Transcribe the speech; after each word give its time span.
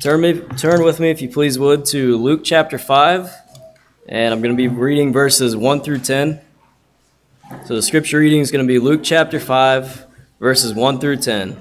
Turn, 0.00 0.22
me, 0.22 0.40
turn 0.56 0.82
with 0.82 0.98
me, 0.98 1.10
if 1.10 1.20
you 1.20 1.28
please 1.28 1.58
would, 1.58 1.84
to 1.86 2.16
Luke 2.16 2.40
chapter 2.42 2.78
5, 2.78 3.30
and 4.08 4.32
I'm 4.32 4.40
going 4.40 4.56
to 4.56 4.56
be 4.56 4.66
reading 4.66 5.12
verses 5.12 5.54
1 5.54 5.82
through 5.82 5.98
10. 5.98 6.40
So 7.66 7.74
the 7.74 7.82
scripture 7.82 8.18
reading 8.18 8.40
is 8.40 8.50
going 8.50 8.66
to 8.66 8.66
be 8.66 8.78
Luke 8.78 9.02
chapter 9.04 9.38
5, 9.38 10.06
verses 10.40 10.72
1 10.72 11.00
through 11.00 11.18
10. 11.18 11.60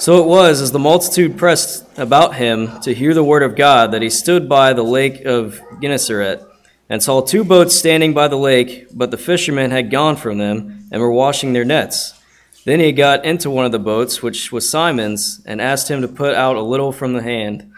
So 0.00 0.20
it 0.20 0.26
was, 0.26 0.60
as 0.60 0.72
the 0.72 0.80
multitude 0.80 1.38
pressed 1.38 1.86
about 1.96 2.34
him 2.34 2.80
to 2.80 2.92
hear 2.92 3.14
the 3.14 3.22
word 3.22 3.44
of 3.44 3.54
God, 3.54 3.92
that 3.92 4.02
he 4.02 4.10
stood 4.10 4.48
by 4.48 4.72
the 4.72 4.82
lake 4.82 5.24
of 5.24 5.60
Gennesaret 5.80 6.42
and 6.88 7.00
saw 7.00 7.20
two 7.20 7.44
boats 7.44 7.76
standing 7.76 8.12
by 8.12 8.26
the 8.26 8.34
lake, 8.34 8.88
but 8.92 9.12
the 9.12 9.16
fishermen 9.16 9.70
had 9.70 9.88
gone 9.88 10.16
from 10.16 10.38
them 10.38 10.88
and 10.90 11.00
were 11.00 11.12
washing 11.12 11.52
their 11.52 11.64
nets. 11.64 12.19
Then 12.64 12.80
he 12.80 12.92
got 12.92 13.24
into 13.24 13.50
one 13.50 13.64
of 13.64 13.72
the 13.72 13.78
boats, 13.78 14.22
which 14.22 14.52
was 14.52 14.68
Simon's, 14.68 15.40
and 15.46 15.60
asked 15.60 15.90
him 15.90 16.02
to 16.02 16.08
put 16.08 16.34
out 16.34 16.56
a 16.56 16.62
little 16.62 16.92
from 16.92 17.14
the 17.14 17.22
hand. 17.22 17.72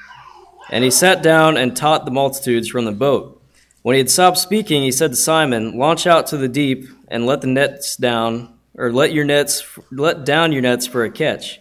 And 0.70 0.82
he 0.82 0.90
sat 0.90 1.22
down 1.22 1.56
and 1.56 1.76
taught 1.76 2.04
the 2.04 2.10
multitudes 2.10 2.68
from 2.68 2.84
the 2.84 2.92
boat. 2.92 3.40
When 3.82 3.94
he 3.94 3.98
had 3.98 4.10
stopped 4.10 4.38
speaking, 4.38 4.82
he 4.82 4.92
said 4.92 5.10
to 5.10 5.16
Simon, 5.16 5.78
Launch 5.78 6.06
out 6.06 6.26
to 6.28 6.36
the 6.36 6.48
deep 6.48 6.88
and 7.08 7.26
let 7.26 7.40
the 7.40 7.46
nets 7.46 7.96
down, 7.96 8.54
or 8.74 8.92
let 8.92 9.12
your 9.12 9.24
nets, 9.24 9.62
let 9.90 10.24
down 10.24 10.52
your 10.52 10.62
nets 10.62 10.86
for 10.86 11.04
a 11.04 11.10
catch. 11.10 11.60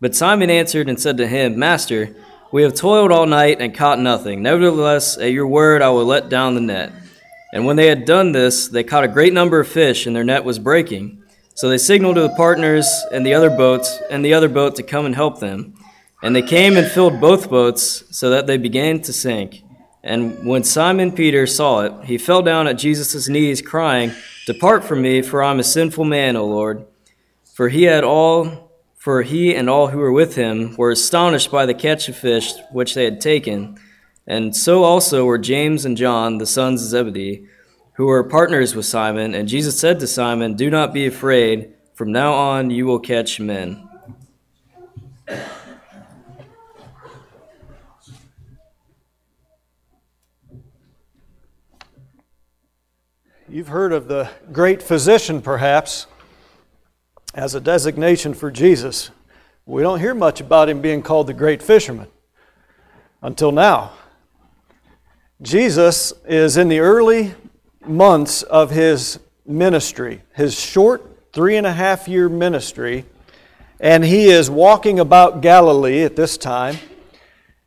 But 0.00 0.16
Simon 0.16 0.50
answered 0.50 0.88
and 0.88 0.98
said 0.98 1.18
to 1.18 1.26
him, 1.26 1.58
Master, 1.58 2.16
we 2.52 2.62
have 2.62 2.74
toiled 2.74 3.12
all 3.12 3.26
night 3.26 3.60
and 3.60 3.74
caught 3.74 3.98
nothing. 3.98 4.42
Nevertheless, 4.42 5.16
at 5.18 5.32
your 5.32 5.46
word 5.46 5.82
I 5.82 5.90
will 5.90 6.06
let 6.06 6.28
down 6.28 6.54
the 6.54 6.60
net. 6.60 6.92
And 7.52 7.66
when 7.66 7.76
they 7.76 7.86
had 7.86 8.04
done 8.04 8.32
this, 8.32 8.68
they 8.68 8.82
caught 8.82 9.04
a 9.04 9.08
great 9.08 9.32
number 9.32 9.60
of 9.60 9.68
fish, 9.68 10.06
and 10.06 10.16
their 10.16 10.24
net 10.24 10.44
was 10.44 10.58
breaking. 10.58 11.19
So 11.60 11.68
they 11.68 11.76
signaled 11.76 12.14
to 12.14 12.22
the 12.22 12.34
partners 12.36 12.88
and 13.12 13.26
the 13.26 13.34
other 13.34 13.50
boats 13.50 14.00
and 14.08 14.24
the 14.24 14.32
other 14.32 14.48
boat 14.48 14.76
to 14.76 14.82
come 14.82 15.04
and 15.04 15.14
help 15.14 15.40
them. 15.40 15.74
And 16.22 16.34
they 16.34 16.40
came 16.40 16.78
and 16.78 16.90
filled 16.90 17.20
both 17.20 17.50
boats, 17.50 18.02
so 18.16 18.30
that 18.30 18.46
they 18.46 18.56
began 18.56 19.02
to 19.02 19.12
sink. 19.12 19.62
And 20.02 20.46
when 20.46 20.64
Simon 20.64 21.12
Peter 21.12 21.46
saw 21.46 21.80
it, 21.80 21.92
he 22.06 22.16
fell 22.16 22.40
down 22.40 22.66
at 22.66 22.78
Jesus' 22.78 23.28
knees, 23.28 23.60
crying, 23.60 24.12
Depart 24.46 24.84
from 24.84 25.02
me, 25.02 25.20
for 25.20 25.42
I 25.42 25.50
am 25.50 25.60
a 25.60 25.62
sinful 25.62 26.06
man, 26.06 26.34
O 26.34 26.46
Lord. 26.46 26.86
For 27.52 27.68
he 27.68 27.82
had 27.82 28.04
all 28.04 28.70
for 28.96 29.20
he 29.20 29.54
and 29.54 29.68
all 29.68 29.88
who 29.88 29.98
were 29.98 30.12
with 30.12 30.36
him 30.36 30.74
were 30.76 30.90
astonished 30.90 31.50
by 31.50 31.66
the 31.66 31.74
catch 31.74 32.08
of 32.08 32.16
fish 32.16 32.54
which 32.72 32.94
they 32.94 33.04
had 33.04 33.20
taken. 33.20 33.78
And 34.26 34.56
so 34.56 34.82
also 34.82 35.26
were 35.26 35.36
James 35.36 35.84
and 35.84 35.94
John, 35.94 36.38
the 36.38 36.46
sons 36.46 36.82
of 36.82 36.88
Zebedee, 36.88 37.46
who 38.00 38.06
were 38.06 38.24
partners 38.24 38.74
with 38.74 38.86
Simon. 38.86 39.34
And 39.34 39.46
Jesus 39.46 39.78
said 39.78 40.00
to 40.00 40.06
Simon, 40.06 40.54
Do 40.54 40.70
not 40.70 40.94
be 40.94 41.04
afraid. 41.04 41.74
From 41.92 42.10
now 42.10 42.32
on 42.32 42.70
you 42.70 42.86
will 42.86 42.98
catch 42.98 43.38
men. 43.38 43.86
You've 53.46 53.68
heard 53.68 53.92
of 53.92 54.08
the 54.08 54.30
great 54.50 54.82
physician, 54.82 55.42
perhaps 55.42 56.06
as 57.34 57.54
a 57.54 57.60
designation 57.60 58.32
for 58.32 58.50
Jesus. 58.50 59.10
We 59.66 59.82
don't 59.82 60.00
hear 60.00 60.14
much 60.14 60.40
about 60.40 60.70
him 60.70 60.80
being 60.80 61.02
called 61.02 61.26
the 61.26 61.34
great 61.34 61.62
fisherman 61.62 62.08
until 63.20 63.52
now. 63.52 63.92
Jesus 65.42 66.14
is 66.24 66.56
in 66.56 66.70
the 66.70 66.78
early 66.78 67.34
months 67.86 68.42
of 68.42 68.70
his 68.70 69.18
ministry, 69.46 70.22
his 70.34 70.58
short 70.58 71.32
three 71.32 71.56
and 71.56 71.66
a 71.66 71.72
half 71.72 72.08
year 72.08 72.28
ministry, 72.28 73.04
and 73.78 74.04
he 74.04 74.28
is 74.28 74.50
walking 74.50 75.00
about 75.00 75.40
Galilee 75.40 76.02
at 76.02 76.16
this 76.16 76.36
time. 76.36 76.76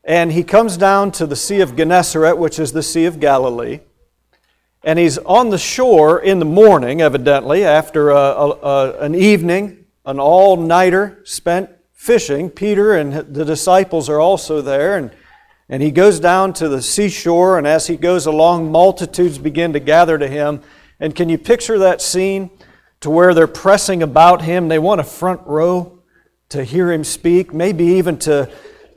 And 0.03 0.31
he 0.31 0.43
comes 0.43 0.75
down 0.75 1.11
to 1.13 1.25
the 1.25 1.35
Sea 1.35 1.61
of 1.61 1.75
Gennesaret, 1.77 2.37
which 2.37 2.59
is 2.59 2.73
the 2.73 2.83
Sea 2.83 3.05
of 3.05 3.19
Galilee. 3.19 3.79
And 4.83 4.99
he's 4.99 5.17
on 5.19 5.49
the 5.49 5.57
shore 5.57 6.19
in 6.19 6.39
the 6.39 6.45
morning, 6.45 7.01
evidently, 7.01 7.63
after 7.63 8.09
a, 8.09 8.17
a, 8.17 8.99
an 8.99 9.15
evening, 9.15 9.85
an 10.05 10.19
all 10.19 10.57
nighter 10.57 11.21
spent 11.23 11.69
fishing. 11.93 12.49
Peter 12.49 12.93
and 12.95 13.13
the 13.33 13.45
disciples 13.45 14.09
are 14.09 14.19
also 14.19 14.61
there. 14.61 14.97
And, 14.97 15.11
and 15.69 15.81
he 15.81 15.91
goes 15.91 16.19
down 16.19 16.53
to 16.53 16.67
the 16.67 16.81
seashore, 16.81 17.57
and 17.57 17.65
as 17.65 17.87
he 17.87 17.95
goes 17.95 18.25
along, 18.25 18.71
multitudes 18.71 19.37
begin 19.37 19.73
to 19.73 19.79
gather 19.79 20.17
to 20.17 20.27
him. 20.27 20.61
And 20.99 21.15
can 21.15 21.29
you 21.29 21.37
picture 21.37 21.79
that 21.79 22.01
scene 22.01 22.49
to 22.99 23.09
where 23.09 23.33
they're 23.33 23.47
pressing 23.47 24.03
about 24.03 24.41
him? 24.41 24.67
They 24.67 24.79
want 24.79 25.01
a 25.01 25.05
front 25.05 25.41
row 25.45 25.99
to 26.49 26.63
hear 26.63 26.91
him 26.91 27.03
speak, 27.03 27.53
maybe 27.53 27.85
even 27.85 28.19
to, 28.19 28.49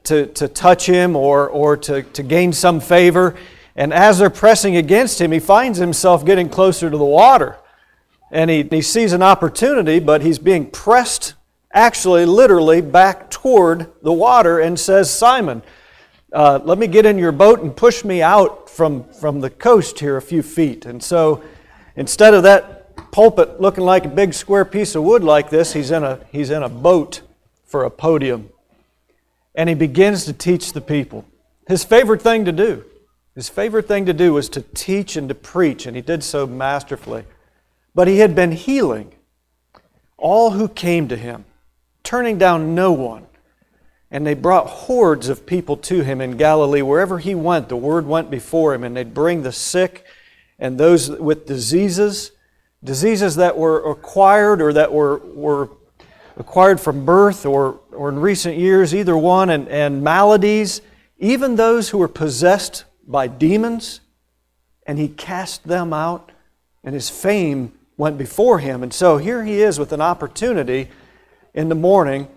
to, 0.04 0.26
to 0.26 0.48
touch 0.48 0.86
him 0.86 1.16
or, 1.16 1.48
or 1.48 1.76
to, 1.78 2.02
to 2.02 2.22
gain 2.22 2.52
some 2.52 2.80
favor. 2.80 3.34
And 3.74 3.92
as 3.92 4.18
they're 4.18 4.30
pressing 4.30 4.76
against 4.76 5.20
him, 5.20 5.32
he 5.32 5.38
finds 5.38 5.78
himself 5.78 6.24
getting 6.24 6.48
closer 6.48 6.90
to 6.90 6.96
the 6.96 7.04
water. 7.04 7.56
And 8.30 8.50
he, 8.50 8.62
he 8.64 8.82
sees 8.82 9.12
an 9.12 9.22
opportunity, 9.22 10.00
but 10.00 10.22
he's 10.22 10.38
being 10.38 10.70
pressed, 10.70 11.34
actually, 11.72 12.26
literally, 12.26 12.80
back 12.80 13.30
toward 13.30 13.92
the 14.02 14.12
water 14.12 14.58
and 14.58 14.78
says, 14.78 15.12
Simon, 15.12 15.62
uh, 16.36 16.60
let 16.64 16.76
me 16.76 16.86
get 16.86 17.06
in 17.06 17.16
your 17.16 17.32
boat 17.32 17.60
and 17.60 17.74
push 17.74 18.04
me 18.04 18.20
out 18.20 18.68
from, 18.68 19.04
from 19.04 19.40
the 19.40 19.48
coast 19.48 20.00
here 20.00 20.18
a 20.18 20.22
few 20.22 20.42
feet. 20.42 20.84
And 20.84 21.02
so 21.02 21.42
instead 21.96 22.34
of 22.34 22.42
that 22.42 22.94
pulpit 23.10 23.58
looking 23.58 23.84
like 23.84 24.04
a 24.04 24.10
big 24.10 24.34
square 24.34 24.66
piece 24.66 24.94
of 24.94 25.02
wood 25.02 25.24
like 25.24 25.48
this, 25.48 25.72
he's 25.72 25.90
in 25.90 26.04
a, 26.04 26.20
he's 26.30 26.50
in 26.50 26.62
a 26.62 26.68
boat 26.68 27.22
for 27.64 27.84
a 27.84 27.90
podium. 27.90 28.50
And 29.54 29.70
he 29.70 29.74
begins 29.74 30.26
to 30.26 30.34
teach 30.34 30.74
the 30.74 30.82
people. 30.82 31.24
His 31.68 31.84
favorite 31.84 32.20
thing 32.20 32.44
to 32.44 32.52
do. 32.52 32.84
His 33.34 33.48
favorite 33.48 33.88
thing 33.88 34.04
to 34.04 34.12
do 34.12 34.34
was 34.34 34.50
to 34.50 34.60
teach 34.60 35.16
and 35.16 35.30
to 35.30 35.34
preach, 35.34 35.86
and 35.86 35.96
he 35.96 36.02
did 36.02 36.22
so 36.22 36.46
masterfully. 36.46 37.24
But 37.94 38.08
he 38.08 38.18
had 38.18 38.34
been 38.34 38.52
healing 38.52 39.14
all 40.18 40.50
who 40.50 40.68
came 40.68 41.08
to 41.08 41.16
him, 41.16 41.46
turning 42.02 42.36
down 42.36 42.74
no 42.74 42.92
one. 42.92 43.26
And 44.10 44.26
they 44.26 44.34
brought 44.34 44.68
hordes 44.68 45.28
of 45.28 45.46
people 45.46 45.76
to 45.78 46.02
him 46.02 46.20
in 46.20 46.36
Galilee. 46.36 46.82
Wherever 46.82 47.18
he 47.18 47.34
went, 47.34 47.68
the 47.68 47.76
word 47.76 48.06
went 48.06 48.30
before 48.30 48.72
him, 48.74 48.84
and 48.84 48.96
they'd 48.96 49.14
bring 49.14 49.42
the 49.42 49.52
sick 49.52 50.04
and 50.58 50.78
those 50.78 51.10
with 51.10 51.46
diseases, 51.46 52.32
diseases 52.82 53.36
that 53.36 53.56
were 53.58 53.90
acquired 53.90 54.62
or 54.62 54.72
that 54.72 54.92
were, 54.92 55.18
were 55.18 55.70
acquired 56.36 56.80
from 56.80 57.04
birth 57.04 57.44
or, 57.44 57.80
or 57.92 58.08
in 58.08 58.18
recent 58.18 58.56
years, 58.56 58.94
either 58.94 59.16
one, 59.16 59.50
and, 59.50 59.68
and 59.68 60.02
maladies, 60.02 60.80
even 61.18 61.56
those 61.56 61.90
who 61.90 61.98
were 61.98 62.08
possessed 62.08 62.84
by 63.06 63.26
demons, 63.26 64.00
and 64.86 64.98
he 64.98 65.08
cast 65.08 65.64
them 65.64 65.92
out, 65.92 66.30
and 66.84 66.94
his 66.94 67.10
fame 67.10 67.72
went 67.96 68.18
before 68.18 68.58
him. 68.58 68.82
And 68.82 68.92
so 68.92 69.16
here 69.16 69.44
he 69.44 69.60
is 69.62 69.78
with 69.78 69.92
an 69.92 70.00
opportunity 70.00 70.88
in 71.54 71.68
the 71.68 71.74
morning 71.74 72.28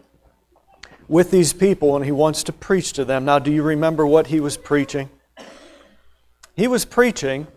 with 1.10 1.32
these 1.32 1.52
people, 1.52 1.96
and 1.96 2.06
he 2.06 2.12
wants 2.12 2.44
to 2.44 2.54
preach 2.54 2.94
to 2.94 3.04
them. 3.04 3.26
Now, 3.26 3.40
do 3.40 3.52
you 3.52 3.64
remember 3.64 4.06
what 4.08 4.28
he 4.28 4.40
was 4.40 4.56
preaching? 4.56 5.10
He 6.56 6.68
was 6.68 6.86
preaching 6.86 7.48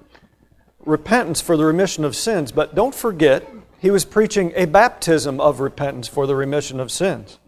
repentance 0.84 1.40
for 1.40 1.56
the 1.56 1.64
remission 1.64 2.04
of 2.04 2.16
sins, 2.16 2.50
but 2.50 2.74
don't 2.74 2.94
forget, 2.94 3.46
he 3.78 3.90
was 3.90 4.04
preaching 4.04 4.52
a 4.56 4.64
baptism 4.64 5.40
of 5.40 5.60
repentance 5.60 6.08
for 6.08 6.26
the 6.26 6.34
remission 6.34 6.80
of 6.80 6.90
sins. 6.90 7.38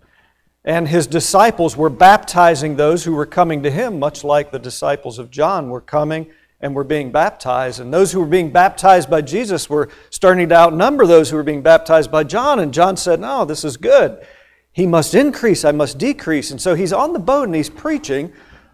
And 0.65 0.88
his 0.88 1.06
disciples 1.06 1.76
were 1.76 1.91
baptizing 1.91 2.76
those 2.76 3.04
who 3.04 3.15
were 3.15 3.26
coming 3.26 3.62
to 3.62 3.71
him, 3.71 3.98
much 3.98 4.25
like 4.25 4.50
the 4.50 4.59
disciples 4.59 5.19
of 5.19 5.31
John 5.31 5.69
were 5.69 5.81
coming 5.81 6.31
and 6.60 6.75
were 6.75 6.84
being 6.84 7.12
baptized. 7.12 7.81
And 7.81 7.92
those 7.92 8.12
who 8.12 8.21
were 8.21 8.26
being 8.26 8.50
baptized 8.50 9.10
by 9.10 9.21
Jesus 9.21 9.69
were 9.69 9.91
starting 10.10 10.48
to 10.48 10.54
outnumber 10.54 11.07
those 11.07 11.30
who 11.30 11.36
were 11.36 11.42
being 11.42 11.62
baptized 11.62 12.10
by 12.10 12.24
John. 12.24 12.59
And 12.60 12.72
John 12.72 12.97
said, 12.97 13.21
No, 13.21 13.45
this 13.45 13.65
is 13.65 13.77
good. 13.77 14.27
He 14.74 14.88
must 14.88 15.15
increase, 15.15 15.65
I 15.65 15.71
must 15.71 15.98
decrease. 15.98 16.50
And 16.50 16.60
so 16.60 16.74
he's 16.74 16.92
on 16.92 17.12
the 17.12 17.21
boat 17.21 17.44
and 17.44 17.54
he's 17.54 17.71
preaching 17.71 18.32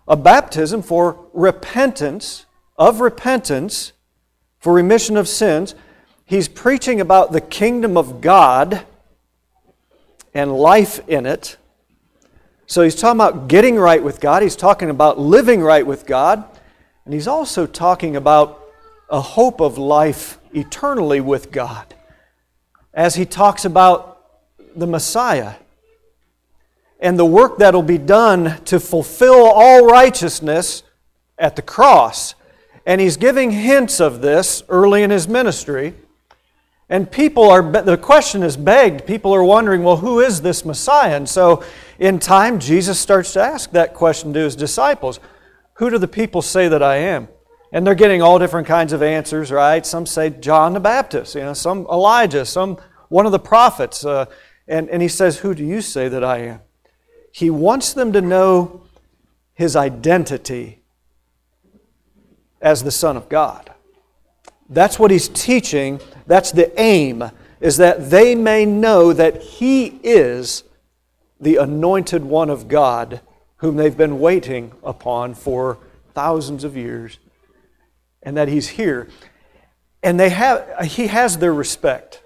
a 0.09 0.17
baptism 0.17 0.81
for 0.81 1.27
repentance, 1.35 2.47
of 2.79 3.03
repentance, 3.03 3.93
for 4.59 4.73
remission 4.73 5.19
of 5.19 5.29
sins. 5.29 5.75
He's 6.25 6.49
preaching 6.49 7.03
about 7.03 7.33
the 7.33 7.41
kingdom 7.43 7.99
of 7.99 8.23
God 8.23 8.87
and 10.33 10.57
life 10.57 11.07
in 11.07 11.27
it. 11.27 11.59
So 12.67 12.81
he's 12.81 12.95
talking 12.95 13.21
about 13.21 13.49
getting 13.49 13.77
right 13.77 14.03
with 14.03 14.21
God, 14.21 14.43
he's 14.43 14.57
talking 14.57 14.89
about 14.89 15.19
living 15.19 15.61
right 15.61 15.87
with 15.87 16.07
God, 16.07 16.45
and 17.05 17.13
he's 17.13 17.29
also 17.29 17.67
talking 17.67 18.17
about 18.17 18.65
a 19.11 19.21
hope 19.21 19.61
of 19.61 19.77
life 19.77 20.39
eternally 20.55 21.21
with 21.21 21.53
God. 21.53 21.95
As 22.95 23.17
he 23.17 23.27
talks 23.27 23.67
about 23.67 24.25
the 24.75 24.87
Messiah 24.87 25.57
and 27.01 27.19
the 27.19 27.25
work 27.25 27.59
that'll 27.59 27.83
be 27.83 27.99
done 27.99 28.63
to 28.67 28.79
fulfill 28.79 29.47
all 29.47 29.87
righteousness 29.87 30.83
at 31.39 31.57
the 31.57 31.63
cross. 31.63 32.35
And 32.87 33.01
he's 33.01 33.17
giving 33.17 33.51
hints 33.51 34.01
of 34.01 34.21
this 34.21 34.63
early 34.69 35.03
in 35.03 35.11
his 35.11 35.27
ministry. 35.27 35.95
And 36.91 37.11
people 37.11 37.49
are, 37.49 37.63
the 37.63 37.97
question 37.97 38.43
is 38.43 38.57
begged. 38.57 39.07
People 39.07 39.35
are 39.35 39.45
wondering, 39.45 39.83
well, 39.83 39.99
who 39.99 40.21
is 40.21 40.43
this 40.43 40.65
Messiah? 40.65 41.17
And 41.17 41.29
so 41.29 41.65
in 41.99 42.19
time, 42.19 42.59
Jesus 42.59 42.99
starts 42.99 43.33
to 43.35 43.41
ask 43.41 43.71
that 43.71 43.95
question 43.95 44.33
to 44.35 44.41
his 44.41 44.57
disciples 44.57 45.21
Who 45.75 45.89
do 45.89 45.99
the 45.99 46.09
people 46.09 46.43
say 46.43 46.69
that 46.69 46.83
I 46.83 46.97
am? 46.97 47.29
And 47.73 47.87
they're 47.87 47.95
getting 47.95 48.21
all 48.21 48.39
different 48.41 48.67
kinds 48.67 48.93
of 48.93 49.03
answers, 49.03 49.53
right? 49.53 49.87
Some 49.87 50.05
say 50.05 50.31
John 50.31 50.73
the 50.73 50.81
Baptist, 50.81 51.37
you 51.37 51.43
know, 51.43 51.55
some 51.55 51.87
Elijah, 51.91 52.45
some 52.45 52.77
one 53.09 53.25
of 53.25 53.33
the 53.33 53.39
prophets. 53.39 54.05
Uh, 54.05 54.27
and, 54.67 54.89
and 54.91 55.01
he 55.01 55.09
says, 55.09 55.39
Who 55.39 55.55
do 55.55 55.65
you 55.65 55.81
say 55.81 56.09
that 56.09 56.25
I 56.25 56.39
am? 56.39 56.61
He 57.33 57.51
wants 57.51 57.93
them 57.93 58.13
to 58.13 58.21
know 58.21 58.83
his 59.55 59.77
identity 59.77 60.81
as 62.61 62.83
the 62.83 62.91
Son 62.91 63.17
of 63.17 63.29
God. 63.29 63.73
That's 64.69 64.99
what 64.99 65.11
he's 65.11 65.29
teaching. 65.29 66.01
That's 66.27 66.53
the 66.53 66.79
aim, 66.81 67.31
is 67.61 67.77
that 67.79 68.11
they 68.11 68.35
may 68.35 68.65
know 68.65 69.13
that 69.13 69.43
he 69.43 69.87
is 70.03 70.65
the 71.41 71.57
anointed 71.57 72.25
one 72.25 72.51
of 72.51 72.69
God 72.69 73.21
whom 73.57 73.77
they've 73.77 73.97
been 73.97 74.21
waiting 74.21 74.73
upon 74.83 75.35
for 75.35 75.79
thousands 76.15 76.65
of 76.65 76.77
years 76.77 77.19
and 78.23 78.37
that 78.37 78.49
he's 78.49 78.69
here. 78.69 79.09
And 80.03 80.19
they 80.19 80.31
have, 80.31 80.87
he 80.87 81.09
has 81.09 81.39
their 81.39 81.53
respect. 81.53 82.23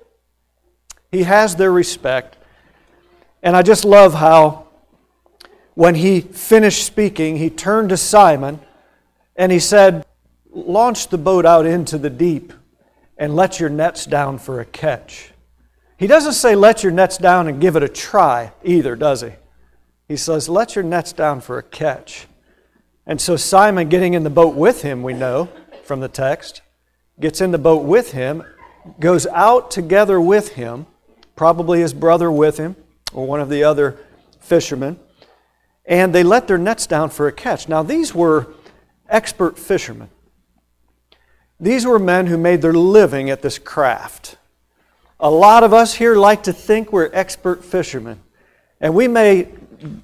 He 1.10 1.24
has 1.24 1.56
their 1.56 1.72
respect. 1.72 2.36
And 3.42 3.56
I 3.56 3.62
just 3.62 3.84
love 3.84 4.14
how 4.14 4.63
when 5.74 5.96
he 5.96 6.20
finished 6.20 6.84
speaking, 6.86 7.36
he 7.36 7.50
turned 7.50 7.88
to 7.90 7.96
Simon 7.96 8.60
and 9.36 9.50
he 9.50 9.58
said, 9.58 10.04
Launch 10.50 11.08
the 11.08 11.18
boat 11.18 11.44
out 11.44 11.66
into 11.66 11.98
the 11.98 12.10
deep 12.10 12.52
and 13.18 13.34
let 13.34 13.58
your 13.58 13.68
nets 13.68 14.06
down 14.06 14.38
for 14.38 14.60
a 14.60 14.64
catch. 14.64 15.32
He 15.96 16.06
doesn't 16.06 16.34
say, 16.34 16.54
Let 16.54 16.82
your 16.82 16.92
nets 16.92 17.18
down 17.18 17.48
and 17.48 17.60
give 17.60 17.76
it 17.76 17.82
a 17.82 17.88
try 17.88 18.52
either, 18.62 18.94
does 18.94 19.22
he? 19.22 19.30
He 20.06 20.16
says, 20.16 20.48
Let 20.48 20.76
your 20.76 20.84
nets 20.84 21.12
down 21.12 21.40
for 21.40 21.58
a 21.58 21.62
catch. 21.62 22.26
And 23.06 23.20
so 23.20 23.36
Simon, 23.36 23.88
getting 23.88 24.14
in 24.14 24.22
the 24.22 24.30
boat 24.30 24.54
with 24.54 24.82
him, 24.82 25.02
we 25.02 25.12
know 25.12 25.48
from 25.82 26.00
the 26.00 26.08
text, 26.08 26.62
gets 27.20 27.40
in 27.40 27.50
the 27.50 27.58
boat 27.58 27.84
with 27.84 28.12
him, 28.12 28.42
goes 29.00 29.26
out 29.26 29.70
together 29.70 30.20
with 30.20 30.50
him, 30.50 30.86
probably 31.36 31.80
his 31.80 31.92
brother 31.92 32.30
with 32.30 32.58
him, 32.58 32.76
or 33.12 33.26
one 33.26 33.40
of 33.40 33.48
the 33.48 33.64
other 33.64 33.98
fishermen, 34.40 34.98
and 35.86 36.14
they 36.14 36.22
let 36.22 36.48
their 36.48 36.58
nets 36.58 36.86
down 36.86 37.10
for 37.10 37.26
a 37.26 37.32
catch. 37.32 37.68
Now, 37.68 37.82
these 37.82 38.14
were 38.14 38.48
expert 39.08 39.58
fishermen. 39.58 40.08
These 41.60 41.86
were 41.86 41.98
men 41.98 42.26
who 42.26 42.36
made 42.36 42.62
their 42.62 42.72
living 42.72 43.30
at 43.30 43.42
this 43.42 43.58
craft. 43.58 44.36
A 45.20 45.30
lot 45.30 45.62
of 45.62 45.72
us 45.72 45.94
here 45.94 46.16
like 46.16 46.42
to 46.44 46.52
think 46.52 46.92
we're 46.92 47.10
expert 47.12 47.64
fishermen. 47.64 48.20
And 48.80 48.94
we 48.94 49.08
may 49.08 49.48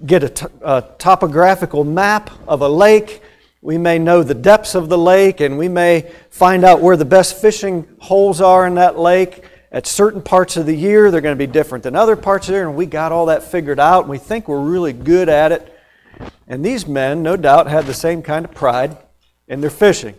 get 0.07 0.23
a, 0.23 0.29
t- 0.29 0.47
a 0.63 0.85
topographical 0.99 1.85
map 1.85 2.31
of 2.47 2.63
a 2.63 2.69
lake. 2.69 3.23
We 3.63 3.79
may 3.79 3.99
know 3.99 4.23
the 4.23 4.35
depths 4.35 4.75
of 4.75 4.89
the 4.89 4.97
lake, 4.97 5.41
and 5.41 5.59
we 5.59 5.69
may 5.69 6.11
find 6.31 6.65
out 6.65 6.81
where 6.81 6.97
the 6.97 7.05
best 7.05 7.41
fishing 7.41 7.87
holes 7.99 8.41
are 8.41 8.67
in 8.67 8.77
that 8.77 8.99
lake. 8.99 9.45
At 9.73 9.87
certain 9.87 10.21
parts 10.21 10.57
of 10.57 10.67
the 10.67 10.75
year, 10.75 11.11
they're 11.11 11.21
going 11.21 11.37
to 11.37 11.47
be 11.47 11.51
different 11.51 11.85
than 11.85 11.95
other 11.95 12.17
parts 12.17 12.49
of 12.49 12.53
the 12.53 12.59
year, 12.59 12.69
and 12.69 12.77
we 12.77 12.87
got 12.87 13.13
all 13.13 13.27
that 13.27 13.45
figured 13.45 13.79
out, 13.79 14.01
and 14.01 14.11
we 14.11 14.19
think 14.19 14.49
we're 14.49 14.61
really 14.61 14.93
good 14.93 15.29
at 15.29 15.53
it. 15.53 15.79
And 16.49 16.65
these 16.65 16.87
men, 16.87 17.23
no 17.23 17.37
doubt, 17.37 17.69
had 17.69 17.87
the 17.87 17.95
same 17.95 18.21
kind 18.23 18.45
of 18.45 18.53
pride 18.53 18.99
in 19.47 19.61
their 19.61 19.71
fishing. 19.71 20.17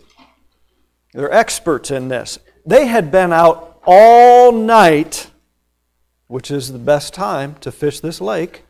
They're 1.13 1.31
experts 1.31 1.91
in 1.91 2.07
this. 2.07 2.39
They 2.65 2.85
had 2.85 3.11
been 3.11 3.33
out 3.33 3.81
all 3.85 4.53
night, 4.53 5.29
which 6.27 6.49
is 6.49 6.71
the 6.71 6.79
best 6.79 7.13
time 7.13 7.55
to 7.61 7.71
fish 7.71 7.99
this 7.99 8.21
lake. 8.21 8.63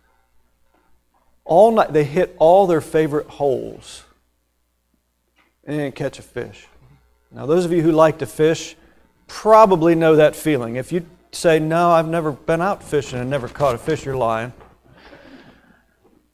All 1.46 1.72
night, 1.72 1.94
they 1.94 2.06
hit 2.06 2.36
all 2.40 2.66
their 2.66 2.82
favorite 2.82 3.28
holes 3.28 4.04
and 5.64 5.78
didn't 5.78 5.96
catch 5.96 6.18
a 6.18 6.24
fish. 6.24 6.68
Now, 7.32 7.46
those 7.46 7.66
of 7.66 7.72
you 7.72 7.84
who 7.84 7.92
like 7.92 8.18
to 8.20 8.26
fish 8.26 8.76
probably 9.32 9.96
know 9.96 10.18
that 10.18 10.36
feeling. 10.36 10.76
If 10.76 10.92
you 10.92 11.06
say, 11.32 11.58
No, 11.58 11.92
I've 11.92 12.08
never 12.08 12.34
been 12.34 12.62
out 12.62 12.84
fishing 12.84 13.18
and 13.18 13.30
never 13.30 13.48
caught 13.48 13.74
a 13.74 13.78
fish, 13.78 14.06
you're 14.06 14.18
lying. 14.18 14.52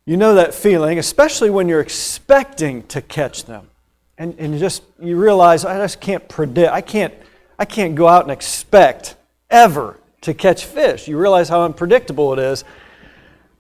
You 0.04 0.18
know 0.18 0.34
that 0.36 0.54
feeling, 0.54 0.98
especially 0.98 1.50
when 1.50 1.70
you're 1.70 1.80
expecting 1.80 2.84
to 2.88 3.02
catch 3.02 3.46
them. 3.46 3.70
And, 4.18 4.34
and 4.40 4.58
just 4.58 4.82
you 5.00 5.16
realize 5.16 5.64
I 5.64 5.78
just 5.78 6.02
can't 6.02 6.28
predict. 6.28 6.72
I 6.72 6.82
can't 6.82 7.14
I 7.60 7.66
can't 7.66 7.94
go 7.94 8.08
out 8.08 8.24
and 8.24 8.32
expect 8.32 9.16
ever 9.50 10.00
to 10.22 10.34
catch 10.34 10.66
fish. 10.66 11.08
You 11.08 11.20
realize 11.20 11.50
how 11.50 11.64
unpredictable 11.64 12.34
it 12.34 12.40
is. 12.40 12.64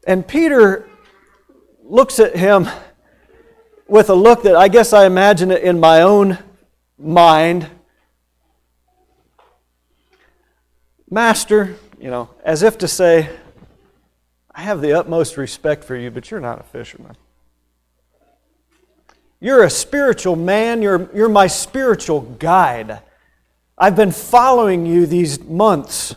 And 0.07 0.27
Peter 0.27 0.89
looks 1.83 2.19
at 2.19 2.35
him 2.35 2.67
with 3.87 4.09
a 4.09 4.15
look 4.15 4.43
that 4.43 4.55
I 4.55 4.67
guess 4.67 4.93
I 4.93 5.05
imagine 5.05 5.51
it 5.51 5.61
in 5.61 5.79
my 5.79 6.01
own 6.01 6.39
mind. 6.97 7.69
Master, 11.09 11.75
you 11.99 12.09
know, 12.09 12.29
as 12.43 12.63
if 12.63 12.77
to 12.79 12.87
say, 12.87 13.29
I 14.53 14.61
have 14.61 14.81
the 14.81 14.93
utmost 14.93 15.37
respect 15.37 15.83
for 15.83 15.95
you, 15.95 16.11
but 16.11 16.29
you're 16.29 16.41
not 16.41 16.59
a 16.59 16.63
fisherman. 16.63 17.15
You're 19.39 19.63
a 19.63 19.69
spiritual 19.69 20.35
man. 20.35 20.81
You're, 20.81 21.09
you're 21.15 21.29
my 21.29 21.47
spiritual 21.47 22.21
guide. 22.21 23.01
I've 23.77 23.95
been 23.95 24.11
following 24.11 24.85
you 24.85 25.05
these 25.05 25.39
months, 25.39 26.15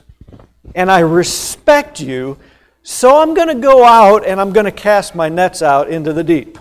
and 0.74 0.90
I 0.90 1.00
respect 1.00 2.00
you, 2.00 2.38
so 2.82 3.20
I'm 3.20 3.34
going 3.34 3.48
to 3.48 3.54
go 3.54 3.84
out 3.84 4.26
and 4.26 4.40
I'm 4.40 4.52
going 4.52 4.64
to 4.64 4.72
cast 4.72 5.14
my 5.14 5.28
nets 5.28 5.62
out 5.62 5.90
into 5.90 6.12
the 6.12 6.24
deep. 6.24 6.58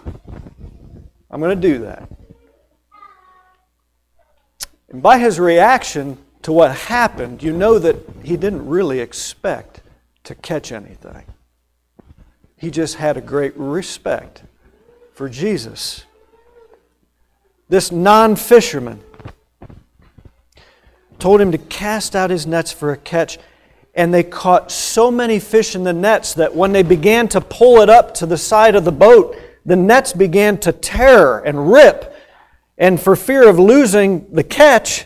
I'm 1.32 1.40
going 1.40 1.60
to 1.60 1.68
do 1.68 1.80
that. 1.80 2.10
And 4.90 5.02
by 5.02 5.18
his 5.18 5.40
reaction 5.40 6.18
to 6.44 6.52
what 6.52 6.74
happened, 6.76 7.44
you 7.44 7.52
know 7.52 7.80
that 7.80 7.98
he 8.24 8.38
didn't 8.38 8.68
really 8.68 9.00
expect 9.00 9.82
to 10.24 10.36
catch 10.36 10.72
anything. 10.72 11.24
He 12.56 12.72
just 12.72 12.96
had 12.96 13.18
a 13.18 13.22
great 13.22 13.56
respect 13.56 14.44
for 15.14 15.30
Jesus. 15.30 16.04
This 17.68 17.92
non 17.92 18.36
fisherman 18.36 19.02
told 21.20 21.42
him 21.42 21.52
to 21.52 21.58
cast 21.58 22.16
out 22.16 22.30
his 22.30 22.48
nets 22.48 22.72
for 22.72 22.92
a 22.92 22.98
catch, 22.98 23.38
and 23.94 24.14
they 24.14 24.24
caught 24.24 24.72
so 24.72 25.12
many 25.12 25.40
fish 25.40 25.76
in 25.76 25.84
the 25.84 25.94
nets 25.94 26.34
that 26.34 26.56
when 26.56 26.72
they 26.72 26.84
began 26.84 27.28
to 27.30 27.42
pull 27.42 27.82
it 27.82 27.90
up 27.90 28.14
to 28.16 28.26
the 28.26 28.38
side 28.38 28.76
of 28.76 28.86
the 28.86 28.92
boat, 28.92 29.36
the 29.66 29.76
nets 29.76 30.14
began 30.14 30.58
to 30.60 30.72
tear 30.72 31.40
and 31.40 31.72
rip. 31.72 32.16
And 32.78 33.00
for 33.00 33.16
fear 33.16 33.48
of 33.48 33.60
losing 33.60 34.34
the 34.34 34.44
catch, 34.44 35.06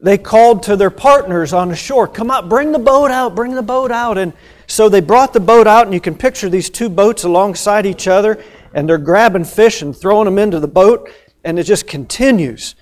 they 0.00 0.18
called 0.18 0.62
to 0.64 0.76
their 0.76 0.90
partners 0.90 1.52
on 1.52 1.68
the 1.68 1.76
shore, 1.76 2.06
Come 2.06 2.30
up, 2.30 2.48
bring 2.48 2.72
the 2.72 2.78
boat 2.78 3.10
out, 3.10 3.34
bring 3.34 3.54
the 3.54 3.62
boat 3.62 3.90
out. 3.90 4.18
And 4.18 4.32
so 4.66 4.88
they 4.88 5.00
brought 5.00 5.32
the 5.32 5.40
boat 5.40 5.66
out, 5.66 5.86
and 5.86 5.94
you 5.94 6.00
can 6.00 6.14
picture 6.14 6.48
these 6.48 6.70
two 6.70 6.88
boats 6.88 7.24
alongside 7.24 7.86
each 7.86 8.06
other, 8.06 8.42
and 8.74 8.88
they're 8.88 8.98
grabbing 8.98 9.44
fish 9.44 9.82
and 9.82 9.96
throwing 9.96 10.26
them 10.26 10.38
into 10.38 10.60
the 10.60 10.68
boat 10.68 11.10
and 11.44 11.58
it 11.58 11.64
just 11.64 11.86
continues. 11.86 12.74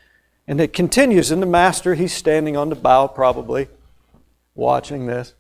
And 0.49 0.61
it 0.61 0.73
continues. 0.73 1.31
And 1.31 1.43
the 1.43 1.47
master, 1.47 1.95
he's 1.95 2.13
standing 2.13 2.57
on 2.57 2.69
the 2.69 2.77
bow, 2.77 3.09
probably, 3.09 3.69
watching 4.55 5.07
this. 5.07 5.35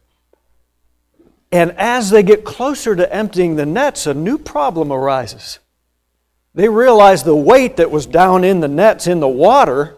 And 1.52 1.72
as 1.72 2.10
they 2.10 2.22
get 2.22 2.44
closer 2.44 2.96
to 2.96 3.12
emptying 3.12 3.56
the 3.56 3.66
nets, 3.66 4.06
a 4.06 4.14
new 4.14 4.36
problem 4.36 4.92
arises. 4.92 5.60
They 6.54 6.68
realize 6.68 7.22
the 7.22 7.36
weight 7.36 7.76
that 7.76 7.90
was 7.90 8.06
down 8.06 8.42
in 8.42 8.60
the 8.60 8.68
nets 8.68 9.06
in 9.06 9.20
the 9.20 9.28
water 9.28 9.96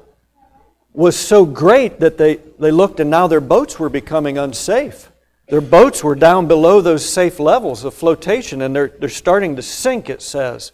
was 0.98 1.16
so 1.16 1.44
great 1.44 2.00
that 2.00 2.18
they, 2.18 2.40
they 2.58 2.72
looked 2.72 2.98
and 2.98 3.08
now 3.08 3.28
their 3.28 3.40
boats 3.40 3.78
were 3.78 3.88
becoming 3.88 4.36
unsafe. 4.36 5.12
Their 5.48 5.60
boats 5.60 6.02
were 6.02 6.16
down 6.16 6.48
below 6.48 6.80
those 6.80 7.08
safe 7.08 7.38
levels 7.38 7.84
of 7.84 7.94
flotation 7.94 8.60
and 8.62 8.74
they're, 8.74 8.88
they're 8.88 9.08
starting 9.08 9.54
to 9.54 9.62
sink, 9.62 10.10
it 10.10 10.20
says. 10.20 10.72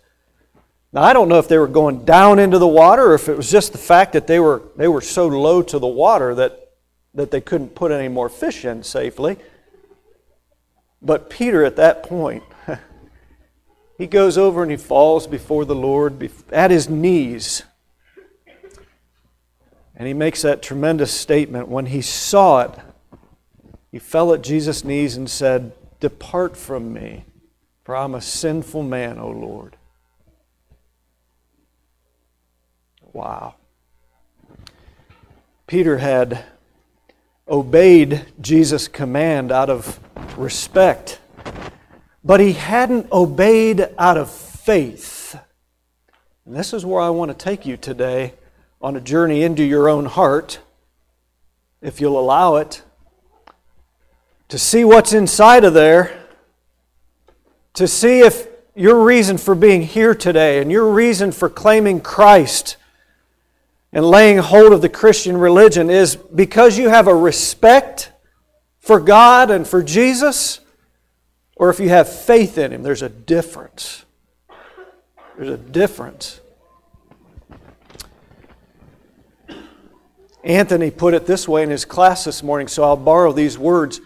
Now, 0.95 1.03
I 1.03 1.13
don't 1.13 1.29
know 1.29 1.39
if 1.39 1.47
they 1.47 1.59
were 1.59 1.69
going 1.69 2.07
down 2.07 2.39
into 2.39 2.59
the 2.59 2.67
water 2.67 3.11
or 3.11 3.15
if 3.15 3.29
it 3.29 3.37
was 3.37 3.51
just 3.51 3.73
the 3.73 3.79
fact 3.79 4.15
that 4.15 4.27
they 4.27 4.41
were, 4.41 4.63
they 4.77 4.89
were 4.89 5.03
so 5.03 5.27
low 5.27 5.61
to 5.61 5.79
the 5.79 5.87
water 5.87 6.35
that, 6.37 6.71
that 7.13 7.31
they 7.31 7.43
couldn't 7.43 7.75
put 7.75 7.93
any 7.93 8.09
more 8.09 8.31
fish 8.31 8.65
in 8.65 8.83
safely. 8.83 9.37
But 11.03 11.29
Peter, 11.29 11.67
at 11.67 11.77
that 11.77 12.03
point, 12.03 12.45
he 13.99 14.07
goes 14.07 14.39
over 14.39 14.63
and 14.63 14.71
he 14.71 14.79
falls 14.79 15.27
before 15.27 15.67
the 15.67 15.75
Lord 15.75 16.31
at 16.51 16.71
his 16.71 16.89
knees. 16.89 17.63
And 19.97 20.09
he 20.09 20.15
makes 20.15 20.43
that 20.43 20.63
tremendous 20.63 21.13
statement. 21.13 21.69
When 21.69 21.87
he 21.87 22.03
saw 22.03 22.61
it, 22.63 22.71
he 23.93 23.99
fell 23.99 24.33
at 24.35 24.43
Jesus' 24.43 24.85
knees 24.85 25.17
and 25.17 25.31
said, 25.31 25.73
Depart 26.01 26.57
from 26.57 26.93
me, 26.93 27.25
for 27.85 27.95
I'm 27.97 28.15
a 28.15 28.21
sinful 28.21 28.83
man, 28.83 29.19
O 29.19 29.31
Lord. 29.31 29.77
Wow. 33.13 33.55
Peter 35.69 35.99
had 35.99 36.45
obeyed 37.47 38.27
Jesus' 38.41 38.89
command 38.89 39.53
out 39.53 39.71
of 39.71 40.01
respect, 40.37 41.21
but 42.25 42.41
he 42.41 42.53
hadn't 42.53 43.11
obeyed 43.13 43.89
out 43.97 44.17
of 44.17 44.31
faith. 44.31 45.39
And 46.45 46.57
this 46.57 46.73
is 46.73 46.85
where 46.85 47.01
I 47.01 47.11
want 47.11 47.31
to 47.31 47.37
take 47.37 47.65
you 47.65 47.77
today 47.77 48.35
on 48.85 48.97
a 48.97 49.01
journey 49.01 49.43
into 49.43 49.65
your 49.65 49.89
own 49.89 50.05
heart, 50.05 50.59
if 51.81 52.03
you'll 52.03 52.21
allow 52.21 52.57
it, 52.57 52.83
to 54.49 54.59
see 54.59 54.85
what's 54.85 55.15
inside 55.15 55.65
of 55.65 55.73
there, 55.73 56.27
to 57.73 57.89
see 57.89 58.21
if 58.21 58.47
your 58.75 59.03
reason 59.03 59.39
for 59.39 59.55
being 59.55 59.81
here 59.81 60.15
today 60.15 60.61
and 60.61 60.71
your 60.71 60.93
reason 60.93 61.33
for 61.33 61.49
claiming 61.49 61.99
Christ 61.99 62.77
and 63.91 64.05
laying 64.05 64.37
hold 64.37 64.75
of 64.75 64.83
the 64.83 64.91
Christian 64.91 65.39
religion 65.39 65.89
is 65.89 66.15
because 66.17 66.77
you 66.77 66.91
have 66.91 67.09
a 67.09 67.15
respect 67.15 68.13
for 68.81 69.01
God 69.01 69.51
and 69.51 69.67
for 69.67 69.83
Jesus, 69.83 70.61
or 71.57 71.71
if 71.71 71.81
you 71.81 71.89
have 71.89 72.07
faith 72.07 72.59
in 72.59 72.71
Him. 72.71 72.83
There's 72.83 73.01
a 73.01 73.09
difference. 73.09 74.05
There's 75.39 75.49
a 75.49 75.57
difference. 75.57 76.41
Anthony 80.45 80.91
put 80.91 81.15
it 81.15 81.27
this 81.27 81.49
way 81.49 81.63
in 81.63 81.71
his 81.71 81.87
class 81.87 82.25
this 82.25 82.43
morning, 82.43 82.69
so 82.69 82.85
I'll 82.85 82.97
borrow 82.97 83.33
these 83.33 83.59
words. 83.59 84.03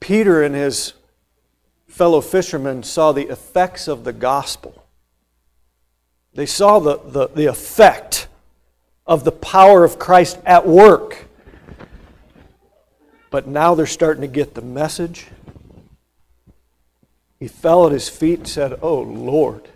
Peter 0.00 0.42
and 0.42 0.54
his 0.54 0.92
fellow 1.86 2.20
fishermen 2.20 2.82
saw 2.82 3.12
the 3.12 3.28
effects 3.28 3.88
of 3.88 4.04
the 4.04 4.12
gospel. 4.12 4.84
They 6.34 6.44
saw 6.44 6.78
the, 6.78 6.98
the, 6.98 7.28
the 7.28 7.46
effect 7.46 8.28
of 9.06 9.24
the 9.24 9.32
power 9.32 9.82
of 9.82 9.98
Christ 9.98 10.38
at 10.44 10.68
work. 10.68 11.24
But 13.30 13.46
now 13.46 13.74
they're 13.74 13.86
starting 13.86 14.20
to 14.20 14.28
get 14.28 14.54
the 14.54 14.62
message. 14.62 15.26
He 17.40 17.48
fell 17.48 17.86
at 17.86 17.92
his 17.92 18.10
feet 18.10 18.40
and 18.40 18.48
said, 18.48 18.78
Oh 18.82 19.00
Lord. 19.00 19.68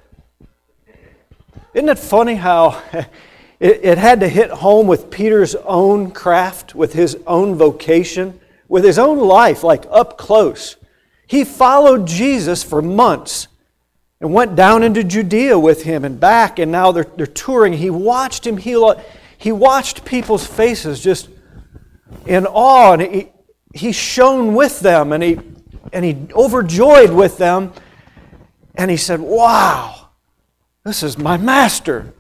Isn't 1.73 1.89
it 1.89 1.99
funny 1.99 2.35
how 2.35 2.83
it, 3.63 3.85
it 3.85 3.99
had 3.99 4.19
to 4.21 4.29
hit 4.29 4.51
home 4.51 4.89
with 4.89 5.09
Peter's 5.09 5.55
own 5.55 6.11
craft, 6.11 6.75
with 6.75 6.95
his 6.95 7.17
own 7.29 7.55
vocation, 7.55 8.41
with 8.67 8.83
his 8.83 8.99
own 8.99 9.19
life, 9.19 9.63
like 9.63 9.85
up 9.89 10.19
close? 10.19 10.77
He 11.29 11.45
followed 11.45 12.09
Jesus 12.09 12.65
for 12.65 12.83
months 12.83 13.47
and 14.21 14.35
went 14.35 14.57
down 14.57 14.83
into 14.83 15.05
Judea 15.05 15.57
with 15.57 15.85
him 15.85 16.05
and 16.05 16.19
back, 16.19 16.59
and 16.59 16.73
now 16.73 16.91
they're, 16.91 17.07
they're 17.17 17.25
touring. 17.25 17.75
He 17.75 17.89
watched 17.89 18.45
him 18.45 18.57
heal. 18.57 19.01
He 19.39 19.53
watched 19.53 20.05
people's 20.05 20.45
faces 20.45 21.01
just 21.01 21.29
in 22.27 22.47
awe, 22.47 22.95
and 22.95 23.03
he, 23.03 23.29
he 23.73 23.93
shone 23.93 24.55
with 24.55 24.81
them, 24.81 25.13
and 25.13 25.23
he, 25.23 25.39
and 25.93 26.05
he 26.05 26.27
overjoyed 26.35 27.13
with 27.13 27.39
them. 27.39 27.73
And 28.75 28.91
he 28.91 28.97
said, 28.97 29.21
Wow, 29.21 30.09
this 30.85 31.05
is 31.05 31.17
my 31.17 31.37
master. 31.37 32.13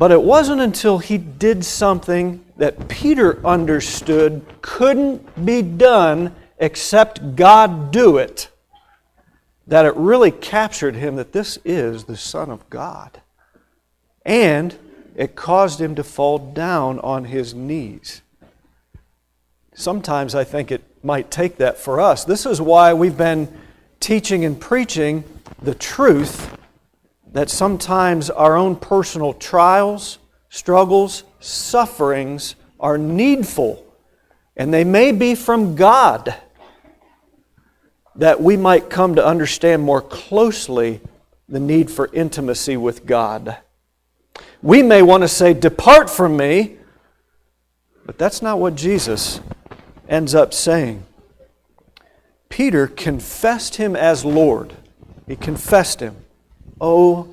But 0.00 0.12
it 0.12 0.22
wasn't 0.22 0.62
until 0.62 0.96
he 0.96 1.18
did 1.18 1.62
something 1.62 2.42
that 2.56 2.88
Peter 2.88 3.46
understood 3.46 4.42
couldn't 4.62 5.44
be 5.44 5.60
done 5.60 6.34
except 6.58 7.36
God 7.36 7.90
do 7.90 8.16
it, 8.16 8.48
that 9.66 9.84
it 9.84 9.94
really 9.96 10.30
captured 10.30 10.94
him 10.94 11.16
that 11.16 11.32
this 11.32 11.58
is 11.66 12.04
the 12.04 12.16
Son 12.16 12.48
of 12.48 12.70
God. 12.70 13.20
And 14.24 14.74
it 15.16 15.36
caused 15.36 15.82
him 15.82 15.94
to 15.96 16.02
fall 16.02 16.38
down 16.38 16.98
on 17.00 17.26
his 17.26 17.52
knees. 17.52 18.22
Sometimes 19.74 20.34
I 20.34 20.44
think 20.44 20.72
it 20.72 20.82
might 21.02 21.30
take 21.30 21.58
that 21.58 21.76
for 21.76 22.00
us. 22.00 22.24
This 22.24 22.46
is 22.46 22.58
why 22.58 22.94
we've 22.94 23.18
been 23.18 23.54
teaching 24.00 24.46
and 24.46 24.58
preaching 24.58 25.24
the 25.60 25.74
truth 25.74 26.56
that 27.32 27.50
sometimes 27.50 28.30
our 28.30 28.56
own 28.56 28.76
personal 28.76 29.32
trials, 29.32 30.18
struggles, 30.48 31.24
sufferings 31.38 32.56
are 32.78 32.98
needful, 32.98 33.84
and 34.56 34.72
they 34.72 34.84
may 34.84 35.12
be 35.12 35.34
from 35.34 35.74
God 35.74 36.34
that 38.16 38.42
we 38.42 38.56
might 38.56 38.90
come 38.90 39.14
to 39.14 39.24
understand 39.24 39.82
more 39.82 40.02
closely 40.02 41.00
the 41.48 41.60
need 41.60 41.90
for 41.90 42.10
intimacy 42.12 42.76
with 42.76 43.06
God. 43.06 43.56
We 44.62 44.82
may 44.82 45.02
want 45.02 45.22
to 45.22 45.28
say, 45.28 45.54
Depart 45.54 46.10
from 46.10 46.36
me, 46.36 46.76
but 48.04 48.18
that's 48.18 48.42
not 48.42 48.58
what 48.58 48.74
Jesus 48.74 49.40
ends 50.08 50.34
up 50.34 50.52
saying. 50.52 51.04
Peter 52.48 52.86
confessed 52.86 53.76
him 53.76 53.94
as 53.94 54.24
Lord. 54.24 54.74
He 55.26 55.36
confessed 55.36 56.00
him, 56.00 56.16
O 56.80 57.28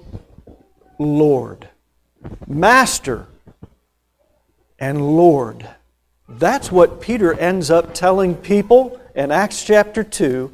Lord, 0.99 1.69
Master, 2.47 3.27
and 4.79 5.15
Lord. 5.15 5.67
That's 6.27 6.71
what 6.71 7.01
Peter 7.01 7.33
ends 7.33 7.71
up 7.71 7.93
telling 7.93 8.35
people 8.35 8.99
in 9.15 9.31
Acts 9.31 9.63
chapter 9.63 10.03
2 10.03 10.53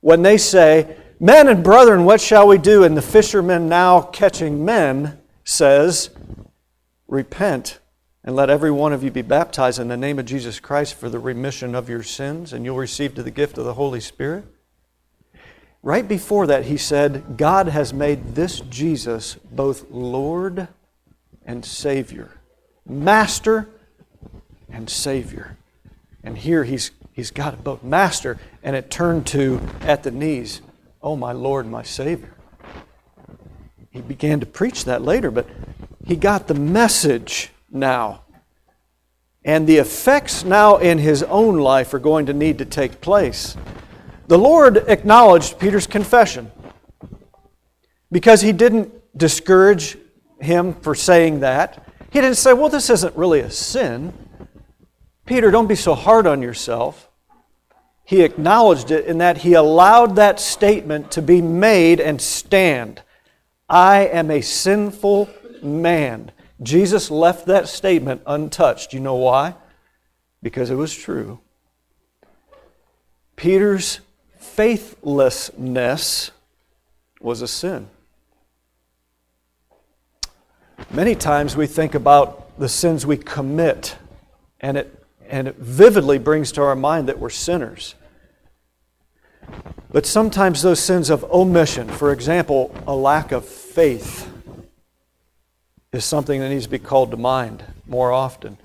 when 0.00 0.22
they 0.22 0.38
say, 0.38 0.96
Men 1.20 1.46
and 1.48 1.62
brethren, 1.62 2.04
what 2.04 2.20
shall 2.20 2.48
we 2.48 2.58
do? 2.58 2.82
And 2.82 2.96
the 2.96 3.02
fisherman 3.02 3.68
now 3.68 4.00
catching 4.00 4.64
men 4.64 5.18
says, 5.44 6.10
Repent 7.06 7.78
and 8.24 8.34
let 8.34 8.50
every 8.50 8.70
one 8.70 8.92
of 8.92 9.02
you 9.02 9.10
be 9.10 9.22
baptized 9.22 9.78
in 9.78 9.88
the 9.88 9.96
name 9.96 10.18
of 10.18 10.24
Jesus 10.24 10.60
Christ 10.60 10.94
for 10.94 11.08
the 11.08 11.18
remission 11.18 11.74
of 11.74 11.88
your 11.88 12.02
sins, 12.02 12.52
and 12.52 12.64
you'll 12.64 12.76
receive 12.76 13.14
the 13.14 13.30
gift 13.30 13.58
of 13.58 13.64
the 13.64 13.74
Holy 13.74 14.00
Spirit. 14.00 14.44
Right 15.82 16.06
before 16.06 16.46
that, 16.46 16.64
he 16.64 16.76
said, 16.76 17.36
God 17.36 17.68
has 17.68 17.92
made 17.92 18.34
this 18.34 18.60
Jesus 18.60 19.34
both 19.50 19.90
Lord 19.90 20.68
and 21.44 21.64
Savior, 21.64 22.30
Master 22.86 23.68
and 24.70 24.88
Savior. 24.88 25.56
And 26.22 26.38
here 26.38 26.62
he's 26.62 26.92
He's 27.12 27.30
got 27.30 27.62
both. 27.62 27.82
Master, 27.82 28.38
and 28.62 28.74
it 28.74 28.90
turned 28.90 29.26
to 29.28 29.60
at 29.82 30.02
the 30.02 30.10
knees, 30.10 30.62
Oh, 31.02 31.16
my 31.16 31.32
Lord, 31.32 31.66
my 31.66 31.82
Savior. 31.82 32.34
He 33.90 34.00
began 34.00 34.40
to 34.40 34.46
preach 34.46 34.84
that 34.86 35.02
later, 35.02 35.30
but 35.30 35.46
he 36.06 36.16
got 36.16 36.48
the 36.48 36.54
message 36.54 37.50
now. 37.70 38.22
And 39.44 39.66
the 39.66 39.76
effects 39.76 40.44
now 40.44 40.76
in 40.76 40.98
his 40.98 41.22
own 41.24 41.58
life 41.58 41.92
are 41.92 41.98
going 41.98 42.26
to 42.26 42.32
need 42.32 42.58
to 42.58 42.64
take 42.64 43.00
place. 43.00 43.56
The 44.32 44.38
Lord 44.38 44.78
acknowledged 44.88 45.58
Peter's 45.58 45.86
confession 45.86 46.50
because 48.10 48.40
he 48.40 48.52
didn't 48.52 48.90
discourage 49.14 49.98
him 50.40 50.72
for 50.72 50.94
saying 50.94 51.40
that. 51.40 51.86
He 52.10 52.18
didn't 52.18 52.38
say, 52.38 52.54
Well, 52.54 52.70
this 52.70 52.88
isn't 52.88 53.14
really 53.14 53.40
a 53.40 53.50
sin. 53.50 54.14
Peter, 55.26 55.50
don't 55.50 55.66
be 55.66 55.74
so 55.74 55.94
hard 55.94 56.26
on 56.26 56.40
yourself. 56.40 57.10
He 58.04 58.22
acknowledged 58.22 58.90
it 58.90 59.04
in 59.04 59.18
that 59.18 59.36
he 59.36 59.52
allowed 59.52 60.16
that 60.16 60.40
statement 60.40 61.10
to 61.10 61.20
be 61.20 61.42
made 61.42 62.00
and 62.00 62.18
stand. 62.18 63.02
I 63.68 64.06
am 64.06 64.30
a 64.30 64.40
sinful 64.40 65.28
man. 65.62 66.32
Jesus 66.62 67.10
left 67.10 67.44
that 67.48 67.68
statement 67.68 68.22
untouched. 68.26 68.94
You 68.94 69.00
know 69.00 69.16
why? 69.16 69.56
Because 70.42 70.70
it 70.70 70.76
was 70.76 70.94
true. 70.94 71.40
Peter's 73.36 74.00
faithlessness 74.56 76.30
was 77.20 77.42
a 77.42 77.48
sin. 77.48 77.88
Many 80.90 81.14
times 81.14 81.56
we 81.56 81.66
think 81.66 81.94
about 81.94 82.58
the 82.58 82.68
sins 82.68 83.06
we 83.06 83.16
commit, 83.16 83.96
and 84.60 84.76
it 84.76 84.98
and 85.28 85.48
it 85.48 85.56
vividly 85.56 86.18
brings 86.18 86.52
to 86.52 86.62
our 86.62 86.76
mind 86.76 87.08
that 87.08 87.18
we're 87.18 87.30
sinners. 87.30 87.94
But 89.90 90.04
sometimes 90.04 90.60
those 90.60 90.80
sins 90.80 91.08
of 91.08 91.24
omission, 91.24 91.88
for 91.88 92.12
example, 92.12 92.74
a 92.86 92.94
lack 92.94 93.32
of 93.32 93.46
faith, 93.46 94.30
is 95.92 96.04
something 96.04 96.40
that 96.40 96.50
needs 96.50 96.64
to 96.64 96.70
be 96.70 96.78
called 96.78 97.10
to 97.12 97.16
mind 97.16 97.64
more 97.86 98.12
often. 98.12 98.58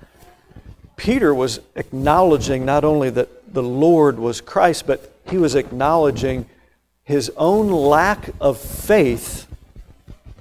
Peter 0.96 1.34
was 1.34 1.60
acknowledging 1.74 2.66
not 2.66 2.84
only 2.84 3.08
that 3.08 3.54
the 3.54 3.62
Lord 3.62 4.18
was 4.18 4.42
Christ, 4.42 4.86
but 4.86 5.17
he 5.30 5.38
was 5.38 5.54
acknowledging 5.54 6.46
his 7.04 7.30
own 7.36 7.70
lack 7.70 8.30
of 8.40 8.58
faith 8.58 9.48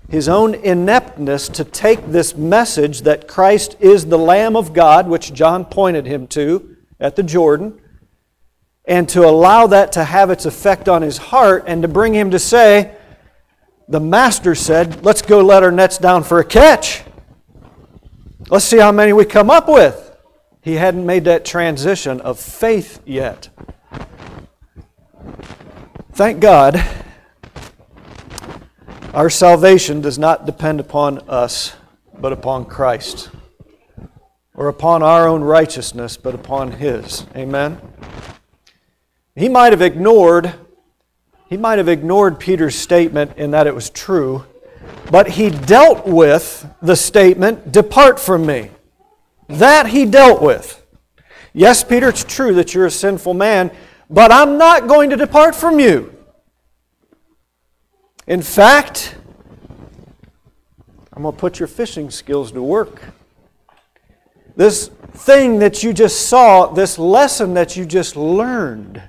his 0.10 0.30
own 0.30 0.56
ineptness 0.56 1.50
to 1.50 1.66
take 1.66 2.12
this 2.12 2.36
message 2.36 3.02
that 3.02 3.28
Christ 3.28 3.76
is 3.80 4.06
the 4.06 4.18
Lamb 4.18 4.56
of 4.56 4.74
God, 4.74 5.08
which 5.08 5.34
John 5.34 5.66
pointed 5.66 6.06
him 6.06 6.28
to 6.28 6.78
at 7.00 7.16
the 7.16 7.24
Jordan, 7.24 7.80
and 8.86 9.08
to 9.10 9.28
allow 9.28 9.68
that 9.68 9.92
to 9.94 10.06
have 10.06 10.30
its 10.30 10.46
effect 10.46 10.88
on 10.88 11.02
his 11.02 11.18
heart 11.18 11.66
and 11.68 11.82
to 11.82 11.90
bring 11.90 12.14
him 12.14 12.32
to 12.32 12.40
say, 12.40 12.96
The 13.90 14.00
Master 14.00 14.56
said, 14.56 15.04
Let's 15.04 15.22
go 15.22 15.42
let 15.42 15.64
our 15.64 15.72
nets 15.72 15.98
down 15.98 16.24
for 16.24 16.40
a 16.40 16.46
catch. 16.46 17.04
Let's 18.50 18.64
see 18.64 18.78
how 18.78 18.94
many 18.94 19.12
we 19.12 19.26
come 19.26 19.50
up 19.50 19.68
with. 19.68 20.16
He 20.62 20.76
hadn't 20.76 21.06
made 21.06 21.26
that 21.26 21.44
transition 21.44 22.22
of 22.22 22.40
faith 22.40 23.02
yet. 23.06 23.50
Thank 26.14 26.40
God, 26.40 26.84
our 29.14 29.30
salvation 29.30 30.02
does 30.02 30.18
not 30.18 30.46
depend 30.46 30.80
upon 30.80 31.20
us, 31.30 31.74
but 32.20 32.34
upon 32.34 32.66
Christ, 32.66 33.30
or 34.56 34.68
upon 34.68 35.04
our 35.04 35.28
own 35.28 35.42
righteousness, 35.42 36.18
but 36.18 36.36
upon 36.36 36.72
His. 36.72 37.26
Amen. 37.36 37.80
He 39.36 39.50
might 39.50 39.74
have 39.74 39.82
ignored 39.82 40.54
he 41.50 41.56
might 41.56 41.78
have 41.78 41.88
ignored 41.88 42.40
Peter's 42.40 42.76
statement 42.76 43.38
in 43.38 43.52
that 43.52 43.68
it 43.68 43.76
was 43.76 43.90
true, 43.90 44.46
but 45.10 45.30
he 45.30 45.50
dealt 45.50 46.06
with 46.06 46.68
the 46.82 46.96
statement, 46.96 47.72
Depart 47.72 48.20
from 48.20 48.46
me. 48.46 48.72
That 49.48 49.88
he 49.88 50.06
dealt 50.06 50.42
with. 50.42 50.86
Yes, 51.54 51.86
Peter, 51.86 52.10
it's 52.10 52.26
true 52.26 52.54
that 52.56 52.74
you're 52.74 52.86
a 52.86 52.92
sinful 52.92 53.34
man, 53.34 53.72
but 54.10 54.32
I'm 54.32 54.58
not 54.58 54.88
going 54.88 55.10
to 55.10 55.16
depart 55.16 55.56
from 55.56 55.80
you. 55.80 56.14
In 58.26 58.42
fact, 58.42 59.16
I'm 61.14 61.24
going 61.24 61.34
to 61.34 61.40
put 61.40 61.60
your 61.60 61.68
fishing 61.68 62.12
skills 62.12 62.52
to 62.52 62.62
work. 62.62 63.02
This 64.56 64.90
thing 65.14 65.60
that 65.60 65.84
you 65.84 65.94
just 65.94 66.28
saw, 66.28 66.68
this 66.68 67.00
lesson 67.00 67.54
that 67.56 67.76
you 67.76 67.86
just 67.86 68.16
learned, 68.16 69.02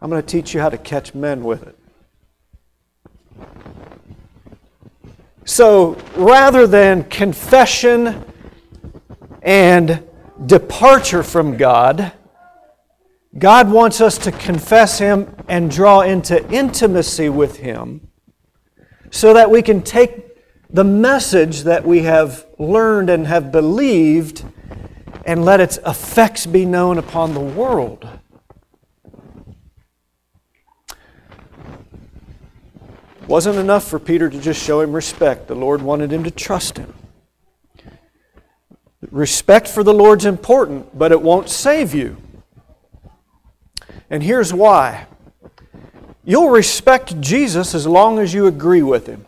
I'm 0.00 0.10
going 0.10 0.22
to 0.22 0.26
teach 0.26 0.54
you 0.54 0.60
how 0.60 0.68
to 0.68 0.78
catch 0.78 1.14
men 1.14 1.44
with 1.44 1.66
it. 1.66 1.76
So 5.44 5.96
rather 6.16 6.66
than 6.66 7.04
confession 7.04 8.24
and 9.42 10.02
departure 10.46 11.22
from 11.22 11.56
God, 11.56 12.12
God 13.38 13.70
wants 13.70 14.00
us 14.00 14.18
to 14.18 14.32
confess 14.32 14.98
Him 14.98 15.34
and 15.48 15.70
draw 15.70 16.00
into 16.00 16.46
intimacy 16.50 17.28
with 17.28 17.58
Him 17.58 18.08
so 19.10 19.34
that 19.34 19.50
we 19.50 19.62
can 19.62 19.82
take 19.82 20.26
the 20.68 20.84
message 20.84 21.62
that 21.62 21.84
we 21.84 22.02
have 22.02 22.46
learned 22.58 23.10
and 23.10 23.26
have 23.26 23.50
believed 23.50 24.44
and 25.24 25.44
let 25.44 25.60
its 25.60 25.78
effects 25.86 26.46
be 26.46 26.64
known 26.64 26.98
upon 26.98 27.34
the 27.34 27.40
world. 27.40 28.08
wasn't 33.30 33.56
enough 33.56 33.86
for 33.86 34.00
Peter 34.00 34.28
to 34.28 34.40
just 34.40 34.60
show 34.60 34.80
him 34.80 34.92
respect. 34.92 35.46
The 35.46 35.54
Lord 35.54 35.82
wanted 35.82 36.12
him 36.12 36.24
to 36.24 36.32
trust 36.32 36.76
him. 36.76 36.92
Respect 39.12 39.68
for 39.68 39.84
the 39.84 39.94
Lord's 39.94 40.24
important, 40.24 40.98
but 40.98 41.12
it 41.12 41.22
won't 41.22 41.48
save 41.48 41.94
you. 41.94 42.16
And 44.10 44.22
here's 44.22 44.52
why 44.52 45.06
you'll 46.24 46.50
respect 46.50 47.20
Jesus 47.20 47.74
as 47.74 47.86
long 47.86 48.18
as 48.18 48.34
you 48.34 48.46
agree 48.46 48.82
with 48.82 49.06
him. 49.06 49.24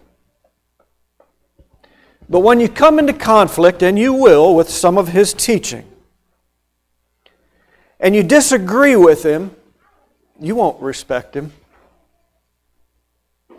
But 2.29 2.41
when 2.41 2.61
you 2.61 2.69
come 2.69 2.99
into 2.99 3.13
conflict, 3.13 3.83
and 3.83 3.99
you 3.99 4.13
will 4.13 4.55
with 4.55 4.69
some 4.69 4.99
of 4.99 5.09
his 5.09 5.33
teaching, 5.33 5.85
and 7.99 8.15
you 8.15 8.23
disagree 8.23 8.97
with 8.97 9.23
him, 9.23 9.55
you 10.41 10.55
won't 10.55 10.81
respect 10.83 11.37
him 11.37 11.53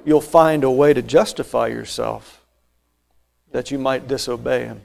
you'll 0.05 0.21
find 0.21 0.63
a 0.63 0.71
way 0.71 0.93
to 0.93 1.01
justify 1.01 1.67
yourself 1.67 2.45
that 3.51 3.71
you 3.71 3.79
might 3.79 4.07
disobey 4.07 4.65
Him, 4.65 4.81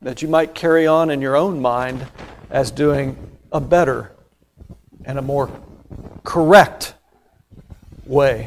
that 0.00 0.22
you 0.22 0.28
might 0.28 0.54
carry 0.54 0.86
on 0.86 1.10
in 1.10 1.20
your 1.20 1.36
own 1.36 1.60
mind 1.60 2.06
as 2.50 2.70
doing 2.70 3.16
a 3.52 3.60
better 3.60 4.12
and 5.08 5.18
a 5.18 5.22
more 5.22 5.50
correct 6.22 6.94
way. 8.06 8.46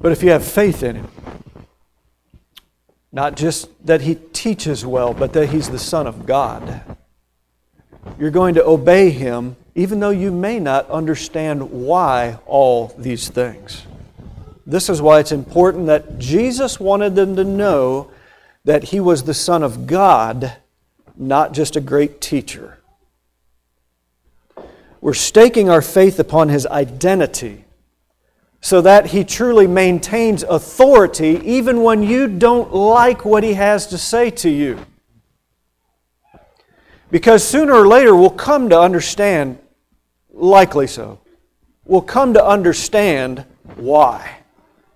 But 0.00 0.10
if 0.10 0.22
you 0.24 0.30
have 0.30 0.44
faith 0.44 0.82
in 0.82 0.96
Him, 0.96 1.08
not 3.12 3.36
just 3.36 3.68
that 3.86 4.00
He 4.00 4.16
teaches 4.16 4.84
well, 4.84 5.14
but 5.14 5.32
that 5.34 5.50
He's 5.50 5.70
the 5.70 5.78
Son 5.78 6.08
of 6.08 6.26
God, 6.26 6.82
you're 8.18 8.30
going 8.30 8.54
to 8.54 8.64
obey 8.64 9.10
Him 9.10 9.54
even 9.76 10.00
though 10.00 10.10
you 10.10 10.32
may 10.32 10.58
not 10.58 10.88
understand 10.88 11.70
why 11.70 12.38
all 12.46 12.94
these 12.96 13.28
things. 13.28 13.82
This 14.64 14.88
is 14.88 15.02
why 15.02 15.20
it's 15.20 15.32
important 15.32 15.86
that 15.86 16.18
Jesus 16.18 16.80
wanted 16.80 17.14
them 17.14 17.36
to 17.36 17.44
know 17.44 18.10
that 18.64 18.84
he 18.84 19.00
was 19.00 19.22
the 19.22 19.34
Son 19.34 19.62
of 19.62 19.86
God, 19.86 20.56
not 21.14 21.52
just 21.52 21.76
a 21.76 21.80
great 21.80 22.22
teacher. 22.22 22.78
We're 25.06 25.14
staking 25.14 25.70
our 25.70 25.82
faith 25.82 26.18
upon 26.18 26.48
his 26.48 26.66
identity 26.66 27.64
so 28.60 28.80
that 28.80 29.06
he 29.06 29.22
truly 29.22 29.68
maintains 29.68 30.42
authority 30.42 31.40
even 31.44 31.84
when 31.84 32.02
you 32.02 32.26
don't 32.26 32.74
like 32.74 33.24
what 33.24 33.44
he 33.44 33.54
has 33.54 33.86
to 33.86 33.98
say 33.98 34.30
to 34.30 34.50
you. 34.50 34.84
Because 37.08 37.46
sooner 37.46 37.72
or 37.72 37.86
later 37.86 38.16
we'll 38.16 38.30
come 38.30 38.68
to 38.70 38.80
understand 38.80 39.60
likely 40.32 40.88
so, 40.88 41.20
we'll 41.84 42.02
come 42.02 42.34
to 42.34 42.44
understand 42.44 43.44
why. 43.76 44.38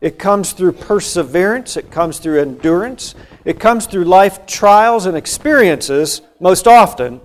It 0.00 0.18
comes 0.18 0.50
through 0.50 0.72
perseverance, 0.72 1.76
it 1.76 1.92
comes 1.92 2.18
through 2.18 2.40
endurance, 2.40 3.14
it 3.44 3.60
comes 3.60 3.86
through 3.86 4.06
life 4.06 4.44
trials 4.44 5.06
and 5.06 5.16
experiences 5.16 6.22
most 6.40 6.66
often, 6.66 7.20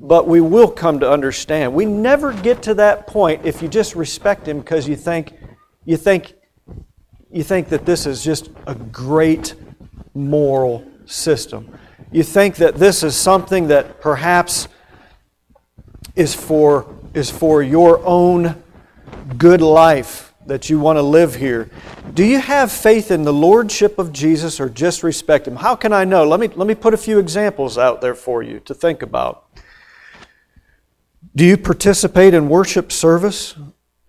but 0.00 0.26
we 0.26 0.40
will 0.40 0.68
come 0.70 0.98
to 1.00 1.10
understand. 1.10 1.74
We 1.74 1.84
never 1.84 2.32
get 2.32 2.62
to 2.62 2.74
that 2.74 3.06
point 3.06 3.44
if 3.44 3.60
you 3.60 3.68
just 3.68 3.94
respect 3.94 4.48
him 4.48 4.60
because 4.60 4.88
you 4.88 4.96
think 4.96 5.34
you 5.84 5.96
think 5.96 6.34
you 7.30 7.42
think 7.42 7.68
that 7.68 7.84
this 7.86 8.06
is 8.06 8.24
just 8.24 8.50
a 8.66 8.74
great 8.74 9.54
moral 10.14 10.84
system. 11.04 11.78
You 12.10 12.22
think 12.22 12.56
that 12.56 12.76
this 12.76 13.02
is 13.02 13.14
something 13.14 13.68
that 13.68 14.00
perhaps 14.00 14.68
is 16.16 16.34
for 16.34 16.92
is 17.12 17.30
for 17.30 17.62
your 17.62 18.04
own 18.04 18.62
good 19.36 19.60
life 19.60 20.32
that 20.46 20.70
you 20.70 20.80
want 20.80 20.96
to 20.96 21.02
live 21.02 21.34
here. 21.34 21.70
Do 22.14 22.24
you 22.24 22.40
have 22.40 22.72
faith 22.72 23.10
in 23.10 23.22
the 23.22 23.32
lordship 23.32 23.98
of 23.98 24.12
Jesus 24.12 24.58
or 24.58 24.68
just 24.68 25.02
respect 25.02 25.46
him? 25.46 25.56
How 25.56 25.76
can 25.76 25.92
I 25.92 26.04
know? 26.04 26.26
Let 26.26 26.40
me, 26.40 26.48
let 26.48 26.66
me 26.66 26.74
put 26.74 26.92
a 26.92 26.96
few 26.96 27.18
examples 27.18 27.78
out 27.78 28.00
there 28.00 28.14
for 28.14 28.42
you 28.42 28.58
to 28.60 28.74
think 28.74 29.02
about. 29.02 29.44
Do 31.40 31.46
you 31.46 31.56
participate 31.56 32.34
in 32.34 32.50
worship 32.50 32.92
service 32.92 33.54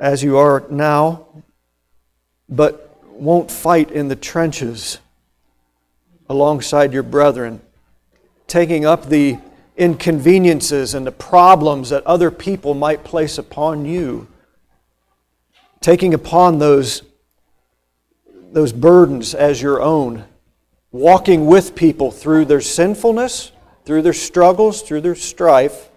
as 0.02 0.22
you 0.22 0.36
are 0.38 0.66
now, 0.70 1.28
but 2.50 3.02
won't 3.10 3.50
fight 3.50 3.90
in 3.90 4.10
the 4.10 4.18
trenches 4.18 5.00
alongside 6.28 6.92
your 6.92 7.04
brethren, 7.04 7.62
taking 8.48 8.84
up 8.86 9.08
the 9.08 9.38
inconveniences 9.78 10.94
and 10.94 11.08
the 11.08 11.14
problems 11.14 11.92
that 11.92 12.06
other 12.06 12.32
people 12.32 12.74
might 12.74 13.06
place 13.06 13.38
upon 13.38 13.86
you. 13.86 14.28
Taking 15.80 16.14
upon 16.14 16.60
those, 16.60 17.02
those 18.52 18.74
burdens 18.74 19.34
as 19.34 19.62
your 19.62 19.82
own. 19.82 20.26
Walking 20.92 21.46
with 21.46 21.76
people 21.78 22.12
through 22.12 22.44
their 22.44 22.60
sinfulness, 22.60 23.54
through 23.86 24.02
their 24.02 24.12
struggles, 24.12 24.82
through 24.82 25.00
their 25.00 25.16
strife. 25.16 25.88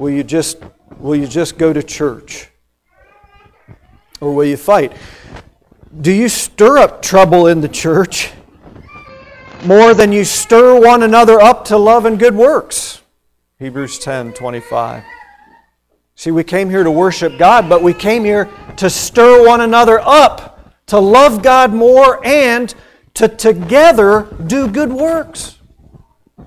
Will 0.00 0.10
you 0.10 0.24
just, 0.24 0.58
will 0.98 1.14
you 1.14 1.28
just 1.28 1.58
go 1.58 1.72
to 1.72 1.84
church? 1.84 2.48
Or 4.20 4.34
will 4.34 4.46
you 4.46 4.56
fight? 4.56 4.92
Do 6.00 6.10
you 6.10 6.28
stir 6.28 6.78
up 6.78 7.02
trouble 7.02 7.46
in 7.46 7.60
the 7.60 7.68
church? 7.68 8.32
more 9.64 9.94
than 9.94 10.12
you 10.12 10.24
stir 10.24 10.80
one 10.80 11.02
another 11.02 11.40
up 11.40 11.64
to 11.66 11.76
love 11.76 12.06
and 12.06 12.18
good 12.18 12.34
works. 12.34 13.02
Hebrews 13.58 13.98
10 13.98 14.32
25. 14.32 15.04
See, 16.14 16.30
we 16.30 16.44
came 16.44 16.68
here 16.68 16.84
to 16.84 16.90
worship 16.90 17.38
God, 17.38 17.68
but 17.68 17.82
we 17.82 17.94
came 17.94 18.24
here 18.24 18.48
to 18.76 18.90
stir 18.90 19.46
one 19.46 19.62
another 19.62 20.00
up, 20.00 20.86
to 20.86 20.98
love 20.98 21.42
God 21.42 21.72
more, 21.72 22.24
and 22.26 22.74
to 23.14 23.28
together 23.28 24.28
do 24.46 24.68
good 24.68 24.92
works. 24.92 25.58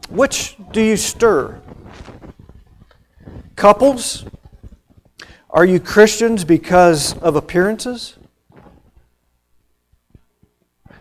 Which 0.09 0.57
do 0.71 0.81
you 0.81 0.95
stir? 0.95 1.59
Couples, 3.55 4.25
are 5.49 5.63
you 5.63 5.79
Christians 5.79 6.43
because 6.43 7.15
of 7.19 7.35
appearances? 7.35 8.17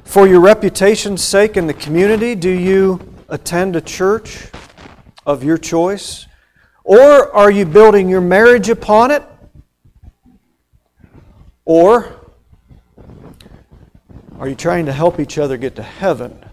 For 0.05 0.29
your 0.29 0.41
reputation's 0.41 1.25
sake 1.25 1.57
in 1.57 1.67
the 1.67 1.75
community, 1.75 2.35
do 2.35 2.51
you 2.51 3.01
attend 3.31 3.75
a 3.75 3.81
church 3.81 4.49
of 5.25 5.43
your 5.43 5.57
choice? 5.57 6.27
Or 6.85 7.35
are 7.35 7.51
you 7.51 7.65
building 7.65 8.11
your 8.11 8.21
marriage 8.21 8.69
upon 8.69 9.11
it? 9.11 9.23
Or 11.65 12.13
are 14.39 14.49
you 14.49 14.55
trying 14.55 14.85
to 14.87 14.93
help 14.93 15.19
each 15.19 15.39
other 15.39 15.57
get 15.57 15.77
to 15.77 15.83
heaven? 15.83 16.45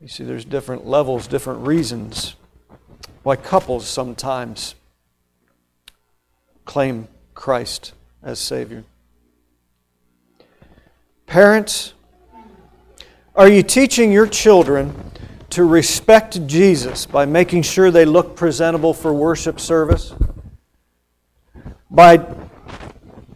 You 0.00 0.08
see, 0.08 0.24
there's 0.24 0.44
different 0.44 0.84
levels, 0.84 1.28
different 1.28 1.64
reasons 1.66 2.34
why 3.24 3.34
couples 3.34 3.88
sometimes 3.88 4.74
claim 6.66 7.08
Christ 7.32 7.94
as 8.22 8.38
Savior. 8.38 8.84
Parents, 11.26 11.94
are 13.34 13.48
you 13.48 13.62
teaching 13.62 14.12
your 14.12 14.26
children 14.26 14.94
to 15.50 15.64
respect 15.64 16.46
Jesus 16.46 17.06
by 17.06 17.24
making 17.24 17.62
sure 17.62 17.90
they 17.90 18.04
look 18.04 18.36
presentable 18.36 18.92
for 18.92 19.12
worship 19.12 19.58
service? 19.58 20.14
By 21.90 22.26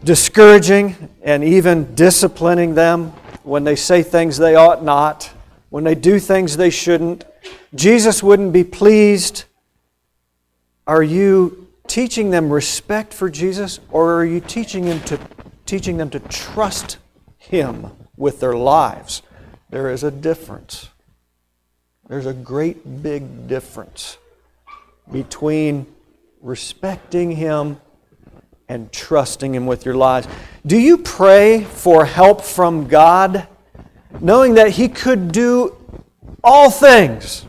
discouraging 0.05 0.97
and 1.23 1.43
even 1.43 1.95
disciplining 1.95 2.75
them 2.75 3.09
when 3.43 3.65
they 3.65 3.75
say 3.75 4.03
things 4.03 4.37
they 4.37 4.55
ought 4.55 4.85
not, 4.85 5.31
when 5.71 5.83
they 5.83 5.95
do 5.95 6.19
things 6.19 6.59
they 6.59 6.71
shouldn't? 6.71 7.25
Jesus 7.75 8.23
wouldn't 8.23 8.53
be 8.53 8.65
pleased. 8.65 9.45
Are 10.89 11.03
you 11.03 11.69
teaching 11.87 12.31
them 12.31 12.51
respect 12.51 13.15
for 13.15 13.31
Jesus 13.31 13.79
or 13.91 14.15
are 14.15 14.25
you 14.25 14.41
teaching 14.41 14.87
them 14.87 15.01
to 15.03 15.21
teaching 15.67 15.99
them 15.99 16.11
to 16.11 16.19
trust 16.19 16.97
him 17.37 17.91
with 18.17 18.41
their 18.41 18.55
lives? 18.55 19.23
There 19.71 19.91
is 19.91 20.03
a 20.03 20.11
difference. 20.11 20.89
There's 22.09 22.25
a 22.25 22.33
great 22.33 23.03
big 23.03 23.49
difference 23.49 24.17
between 25.13 25.87
respecting 26.41 27.33
Him 27.33 27.79
and 28.69 28.91
trusting 28.91 29.55
Him 29.55 29.67
with 29.67 29.85
your 29.85 29.95
lives. 29.95 30.27
Do 30.65 30.79
you 30.79 30.99
pray 30.99 31.65
for 31.65 32.07
help 32.07 32.43
from 32.43 32.89
God, 32.89 33.47
knowing 34.21 34.55
that 34.55 34.71
He 34.71 34.89
could 34.89 35.33
do 35.33 35.77
all 36.43 36.71
things, 36.71 37.45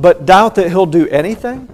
but 0.00 0.26
doubt 0.26 0.54
that 0.56 0.68
He'll 0.68 0.86
do 0.86 1.06
anything? 1.08 1.68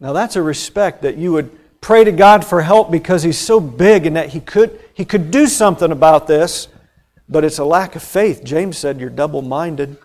Now, 0.00 0.12
that's 0.12 0.36
a 0.36 0.42
respect 0.42 1.02
that 1.02 1.16
you 1.16 1.32
would 1.32 1.50
pray 1.80 2.04
to 2.04 2.12
God 2.12 2.44
for 2.44 2.62
help 2.62 2.90
because 2.90 3.22
He's 3.22 3.38
so 3.38 3.60
big 3.60 4.06
and 4.06 4.16
that 4.16 4.30
He 4.30 4.40
could, 4.40 4.80
he 4.94 5.04
could 5.04 5.30
do 5.30 5.46
something 5.46 5.90
about 5.90 6.26
this 6.26 6.68
but 7.28 7.44
it's 7.44 7.58
a 7.58 7.64
lack 7.64 7.96
of 7.96 8.02
faith. 8.02 8.44
James 8.44 8.78
said 8.78 9.00
you're 9.00 9.10
double 9.10 9.42
minded 9.42 9.96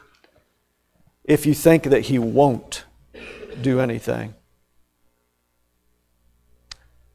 if 1.24 1.46
you 1.46 1.54
think 1.54 1.84
that 1.84 2.02
he 2.02 2.18
won't 2.18 2.86
do 3.62 3.80
anything. 3.80 4.34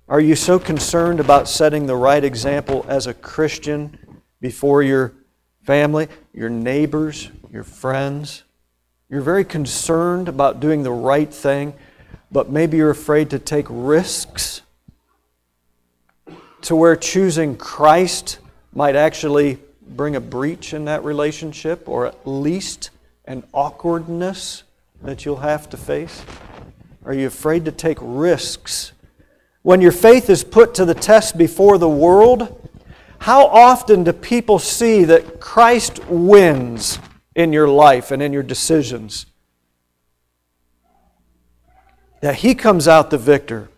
Are 0.08 0.20
you 0.20 0.36
so 0.36 0.58
concerned 0.58 1.18
about 1.18 1.48
setting 1.48 1.86
the 1.86 1.96
right 1.96 2.22
example 2.22 2.84
as 2.88 3.06
a 3.06 3.14
Christian 3.14 3.98
before 4.40 4.82
your 4.82 5.14
family, 5.62 6.08
your 6.34 6.50
neighbors, 6.50 7.30
your 7.50 7.64
friends? 7.64 8.42
You're 9.14 9.22
very 9.22 9.44
concerned 9.44 10.26
about 10.26 10.58
doing 10.58 10.82
the 10.82 10.90
right 10.90 11.32
thing, 11.32 11.74
but 12.32 12.50
maybe 12.50 12.78
you're 12.78 12.90
afraid 12.90 13.30
to 13.30 13.38
take 13.38 13.66
risks 13.68 14.62
to 16.62 16.74
where 16.74 16.96
choosing 16.96 17.56
Christ 17.56 18.40
might 18.72 18.96
actually 18.96 19.58
bring 19.86 20.16
a 20.16 20.20
breach 20.20 20.74
in 20.74 20.86
that 20.86 21.04
relationship 21.04 21.88
or 21.88 22.08
at 22.08 22.26
least 22.26 22.90
an 23.24 23.44
awkwardness 23.52 24.64
that 25.04 25.24
you'll 25.24 25.36
have 25.36 25.70
to 25.70 25.76
face? 25.76 26.24
Are 27.04 27.14
you 27.14 27.28
afraid 27.28 27.66
to 27.66 27.70
take 27.70 27.98
risks? 28.00 28.90
When 29.62 29.80
your 29.80 29.92
faith 29.92 30.28
is 30.28 30.42
put 30.42 30.74
to 30.74 30.84
the 30.84 30.92
test 30.92 31.38
before 31.38 31.78
the 31.78 31.88
world, 31.88 32.68
how 33.20 33.46
often 33.46 34.02
do 34.02 34.12
people 34.12 34.58
see 34.58 35.04
that 35.04 35.38
Christ 35.38 36.04
wins 36.06 36.98
in 37.34 37.52
your 37.52 37.68
life 37.68 38.10
and 38.10 38.22
in 38.22 38.32
your 38.32 38.42
decisions? 38.42 39.26
That 42.20 42.36
He 42.36 42.54
comes 42.54 42.88
out 42.88 43.10
the 43.10 43.18
victor, 43.18 43.68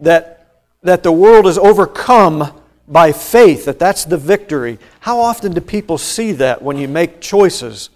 that, 0.00 0.62
that 0.82 1.02
the 1.02 1.12
world 1.12 1.46
is 1.46 1.58
overcome 1.58 2.60
by 2.86 3.12
faith, 3.12 3.66
that 3.66 3.78
that's 3.78 4.04
the 4.04 4.16
victory. 4.16 4.78
How 5.00 5.20
often 5.20 5.52
do 5.52 5.60
people 5.60 5.96
see 5.96 6.32
that 6.32 6.60
when 6.60 6.76
you 6.76 6.88
make 6.88 7.20
choices 7.20 7.90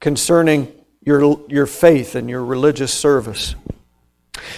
concerning 0.00 0.72
your, 1.04 1.40
your 1.48 1.66
faith 1.66 2.14
and 2.14 2.30
your 2.30 2.44
religious 2.44 2.92
service? 2.92 3.54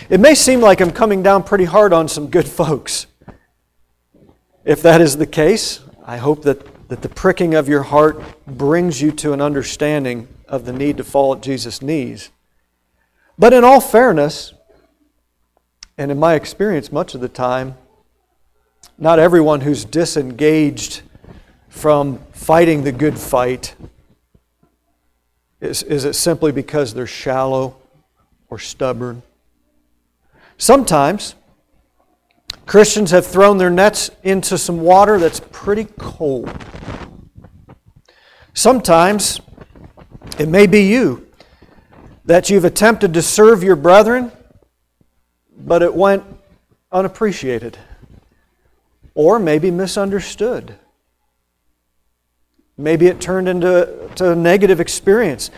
It 0.09 0.21
may 0.21 0.35
seem 0.35 0.61
like 0.61 0.81
I'm 0.81 0.93
coming 0.93 1.23
down 1.23 1.43
pretty 1.43 1.65
hard 1.65 1.93
on 1.93 2.09
some 2.09 2.29
good 2.29 2.49
folks. 2.61 3.07
If 4.65 4.83
that 4.83 5.01
is 5.01 5.17
the 5.17 5.27
case, 5.27 5.81
I 6.05 6.17
hope 6.17 6.43
that, 6.45 6.67
that 6.89 7.03
the 7.03 7.09
pricking 7.09 7.55
of 7.55 7.69
your 7.69 7.83
heart 7.83 8.21
brings 8.47 9.01
you 9.01 9.11
to 9.13 9.33
an 9.33 9.41
understanding 9.41 10.29
of 10.49 10.65
the 10.65 10.73
need 10.73 10.97
to 10.99 11.05
fall 11.05 11.35
at 11.35 11.43
Jesus' 11.43 11.81
knees. 11.81 12.31
But 13.39 13.53
in 13.53 13.65
all 13.65 13.81
fairness, 13.81 14.53
and 15.97 16.11
in 16.11 16.19
my 16.19 16.35
experience, 16.35 16.93
much 16.93 17.15
of 17.15 17.21
the 17.21 17.29
time, 17.29 17.77
not 18.99 19.19
everyone 19.19 19.63
who's 19.63 19.85
disengaged 19.85 21.03
from 21.69 22.19
fighting 22.33 22.85
the 22.85 22.93
good 22.93 23.19
fight 23.19 23.75
is, 25.61 25.83
is 25.83 26.05
it 26.05 26.13
simply 26.13 26.53
because 26.53 26.95
they're 26.95 27.07
shallow 27.07 27.77
or 28.51 28.59
stubborn? 28.59 29.23
Sometimes 30.59 31.35
Christians 32.67 33.11
have 33.11 33.27
thrown 33.27 33.59
their 33.59 33.71
nets 33.71 34.11
into 34.23 34.57
some 34.57 34.81
water 34.81 35.19
that's 35.19 35.41
pretty 35.53 35.85
cold. 35.99 36.51
Sometimes 38.55 39.41
it 40.39 40.49
may 40.49 40.67
be 40.67 40.83
you 40.83 41.27
that 42.25 42.49
you've 42.49 42.65
attempted 42.65 43.13
to 43.15 43.23
serve 43.23 43.63
your 43.63 43.77
brethren, 43.77 44.33
but 45.57 45.83
it 45.83 45.95
went 45.95 46.25
unappreciated 46.91 47.77
or 49.15 49.39
maybe 49.39 49.71
misunderstood. 49.71 50.77
Maybe 52.77 53.07
it 53.07 53.21
turned 53.21 53.49
into 53.49 54.11
to 54.17 54.33
a 54.33 54.35
negative 54.35 54.81
experience 54.81 55.51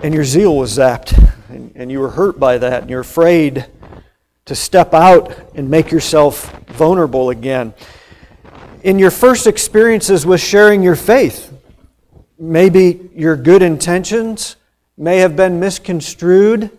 and 0.00 0.14
your 0.14 0.24
zeal 0.24 0.56
was 0.56 0.78
zapped 0.78 1.12
and, 1.48 1.72
and 1.74 1.90
you 1.90 2.00
were 2.00 2.10
hurt 2.10 2.38
by 2.38 2.56
that 2.58 2.82
and 2.82 2.90
you're 2.90 3.00
afraid 3.00 3.66
to 4.48 4.54
step 4.54 4.92
out 4.92 5.32
and 5.54 5.70
make 5.70 5.90
yourself 5.90 6.52
vulnerable 6.66 7.30
again. 7.30 7.72
In 8.82 8.98
your 8.98 9.10
first 9.10 9.46
experiences 9.46 10.26
with 10.26 10.40
sharing 10.40 10.82
your 10.82 10.96
faith, 10.96 11.52
maybe 12.38 13.08
your 13.14 13.36
good 13.36 13.62
intentions 13.62 14.56
may 14.96 15.18
have 15.18 15.36
been 15.36 15.60
misconstrued 15.60 16.70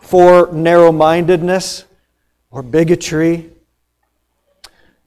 for 0.00 0.50
narrow 0.52 0.92
mindedness 0.92 1.84
or 2.50 2.62
bigotry 2.62 3.50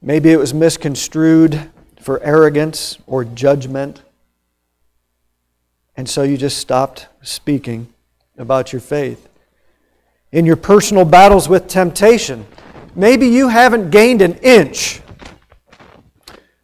Maybe 0.02 0.30
it 0.30 0.38
was 0.38 0.54
misconstrued 0.54 1.70
for 2.00 2.22
arrogance 2.22 2.96
or 3.06 3.22
judgment. 3.22 4.02
And 5.94 6.08
so 6.08 6.22
you 6.22 6.38
just 6.38 6.56
stopped 6.56 7.06
speaking 7.20 7.92
about 8.38 8.72
your 8.72 8.80
faith. 8.80 9.28
In 10.32 10.46
your 10.46 10.56
personal 10.56 11.04
battles 11.04 11.48
with 11.48 11.66
temptation, 11.66 12.46
maybe 12.94 13.26
you 13.26 13.48
haven't 13.48 13.90
gained 13.90 14.22
an 14.22 14.34
inch. 14.34 15.00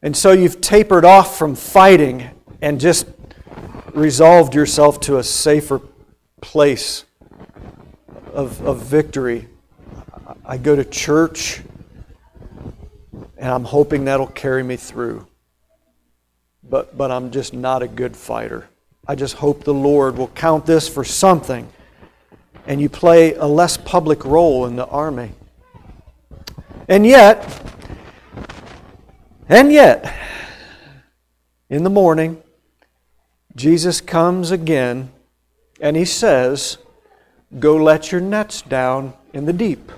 And 0.02 0.16
so 0.16 0.31
you've 0.31 0.61
tapered 0.61 1.05
off 1.05 1.37
from 1.37 1.57
fighting 1.57 2.31
and 2.62 2.79
just 2.79 3.07
resolved 3.92 4.55
yourself 4.55 5.00
to 5.00 5.18
a 5.18 5.22
safer 5.24 5.81
place 6.40 7.05
of, 8.33 8.62
of 8.62 8.83
victory. 8.83 9.48
I 10.44 10.59
go 10.59 10.76
to 10.76 10.85
church 10.85 11.62
and 13.37 13.50
I'm 13.50 13.64
hoping 13.64 14.05
that'll 14.05 14.29
carry 14.29 14.62
me 14.62 14.76
through. 14.76 15.26
But, 16.62 16.96
but 16.96 17.11
I'm 17.11 17.33
just 17.33 17.52
not 17.52 17.83
a 17.83 17.88
good 17.88 18.16
fighter. 18.16 18.68
I 19.09 19.14
just 19.14 19.35
hope 19.35 19.64
the 19.64 19.74
Lord 19.74 20.18
will 20.18 20.29
count 20.29 20.66
this 20.66 20.88
for 20.88 21.02
something 21.05 21.68
and 22.66 22.81
you 22.81 22.88
play 22.88 23.35
a 23.35 23.46
less 23.46 23.76
public 23.76 24.24
role 24.24 24.66
in 24.66 24.76
the 24.76 24.87
army. 24.87 25.33
And 26.88 27.07
yet, 27.07 27.62
and 29.48 29.72
yet, 29.72 30.14
in 31.68 31.85
the 31.85 31.90
morning, 31.90 32.42
Jesus 33.55 34.00
comes 34.00 34.50
again 34.50 35.11
and 35.81 35.96
he 35.96 36.05
says, 36.05 36.79
Go 37.59 37.76
let 37.76 38.12
your 38.12 38.20
nets 38.20 38.62
down 38.62 39.14
in 39.33 39.46
the 39.46 39.52
deep. 39.52 39.90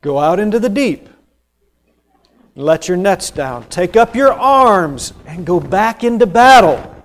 Go 0.00 0.18
out 0.18 0.38
into 0.38 0.58
the 0.58 0.68
deep. 0.68 1.08
Let 2.54 2.88
your 2.88 2.96
nets 2.96 3.30
down. 3.30 3.68
Take 3.68 3.96
up 3.96 4.14
your 4.14 4.32
arms 4.32 5.12
and 5.26 5.46
go 5.46 5.60
back 5.60 6.04
into 6.04 6.26
battle. 6.26 6.97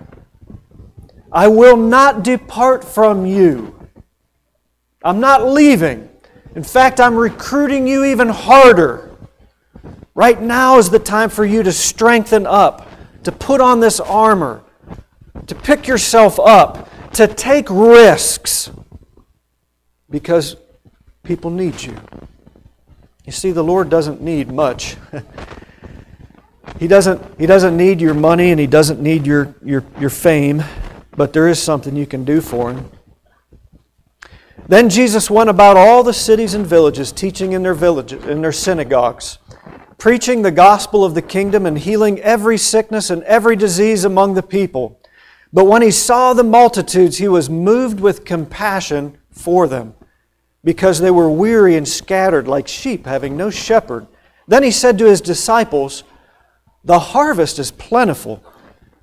I 1.34 1.48
will 1.48 1.78
not 1.78 2.24
depart 2.24 2.84
from 2.84 3.26
you. 3.26 3.76
I'm 5.04 5.20
not 5.20 5.46
leaving 5.46 6.10
In 6.56 6.64
fact, 6.64 7.00
I'm 7.00 7.16
recruiting 7.16 7.88
you 7.88 8.06
even 8.06 8.30
harder. 8.30 9.10
Right 10.14 10.40
now 10.40 10.78
is 10.78 10.92
the 10.92 11.00
time 11.00 11.30
for 11.30 11.44
you 11.44 11.64
to 11.64 11.72
strengthen 11.72 12.46
up, 12.46 12.88
to 13.24 13.32
put 13.32 13.60
on 13.60 13.80
this 13.80 14.00
armor, 14.00 14.64
to 15.48 15.56
pick 15.56 15.88
yourself 15.88 16.40
up, 16.40 16.88
to 17.14 17.28
take 17.28 17.68
risks 17.72 18.70
because 20.12 20.56
people 21.24 21.50
need 21.50 21.82
you. 21.82 21.98
You 23.26 23.32
see, 23.32 23.52
the 23.52 23.64
Lord 23.64 23.90
doesn't 23.90 24.22
need 24.22 24.52
much. 24.52 24.98
he, 26.80 26.88
doesn't, 26.88 27.40
he 27.40 27.48
doesn't 27.48 27.76
need 27.76 28.00
your 28.00 28.14
money 28.14 28.52
and 28.52 28.60
He 28.60 28.68
doesn't 28.68 29.02
need 29.02 29.26
your, 29.26 29.56
your, 29.64 29.84
your 30.00 30.12
fame, 30.12 30.64
but 31.16 31.34
there 31.34 31.48
is 31.48 31.62
something 31.62 31.96
you 31.96 32.06
can 32.06 32.24
do 32.24 32.42
for 32.42 32.72
Him. 32.72 32.90
Then 34.68 34.90
Jesus 34.90 35.30
went 35.30 35.50
about 35.50 35.78
all 35.78 36.04
the 36.04 36.14
cities 36.14 36.54
and 36.54 36.66
villages, 36.66 37.12
teaching 37.12 37.52
in 37.52 37.64
their 37.64 37.74
villages, 37.74 38.24
in 38.26 38.42
their 38.42 38.52
synagogues, 38.52 39.38
preaching 39.98 40.42
the 40.42 40.52
gospel 40.52 41.04
of 41.04 41.16
the 41.16 41.22
kingdom 41.22 41.66
and 41.66 41.78
healing 41.78 42.20
every 42.22 42.58
sickness 42.58 43.10
and 43.10 43.24
every 43.24 43.56
disease 43.56 44.06
among 44.06 44.34
the 44.34 44.44
people. 44.44 45.00
But 45.52 45.66
when 45.66 45.82
he 45.82 45.92
saw 45.92 46.34
the 46.34 46.44
multitudes, 46.44 47.18
he 47.18 47.28
was 47.28 47.50
moved 47.50 48.00
with 48.00 48.26
compassion 48.26 49.18
for 49.32 49.68
them, 49.68 49.96
because 50.64 51.00
they 51.00 51.12
were 51.12 51.30
weary 51.30 51.76
and 51.76 51.88
scattered 51.88 52.48
like 52.48 52.68
sheep, 52.68 53.06
having 53.06 53.36
no 53.36 53.50
shepherd. 53.50 54.08
Then 54.48 54.64
he 54.64 54.72
said 54.72 54.98
to 54.98 55.06
his 55.06 55.22
disciples, 55.22 56.04
The 56.84 57.00
harvest 57.00 57.60
is 57.60 57.72
plentiful, 57.72 58.44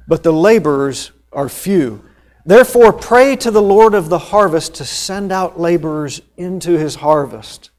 but 0.08 0.22
the 0.22 0.32
laborers 0.32 1.12
are 1.32 1.48
few. 1.48 2.04
Therefore, 2.44 2.92
pray 2.92 3.36
to 3.36 3.50
the 3.50 3.62
Lord 3.62 3.94
of 3.94 4.08
the 4.08 4.18
harvest 4.18 4.74
to 4.76 4.84
send 4.84 5.30
out 5.30 5.60
laborers 5.60 6.22
into 6.36 6.78
his 6.78 6.96
harvest. 6.96 7.70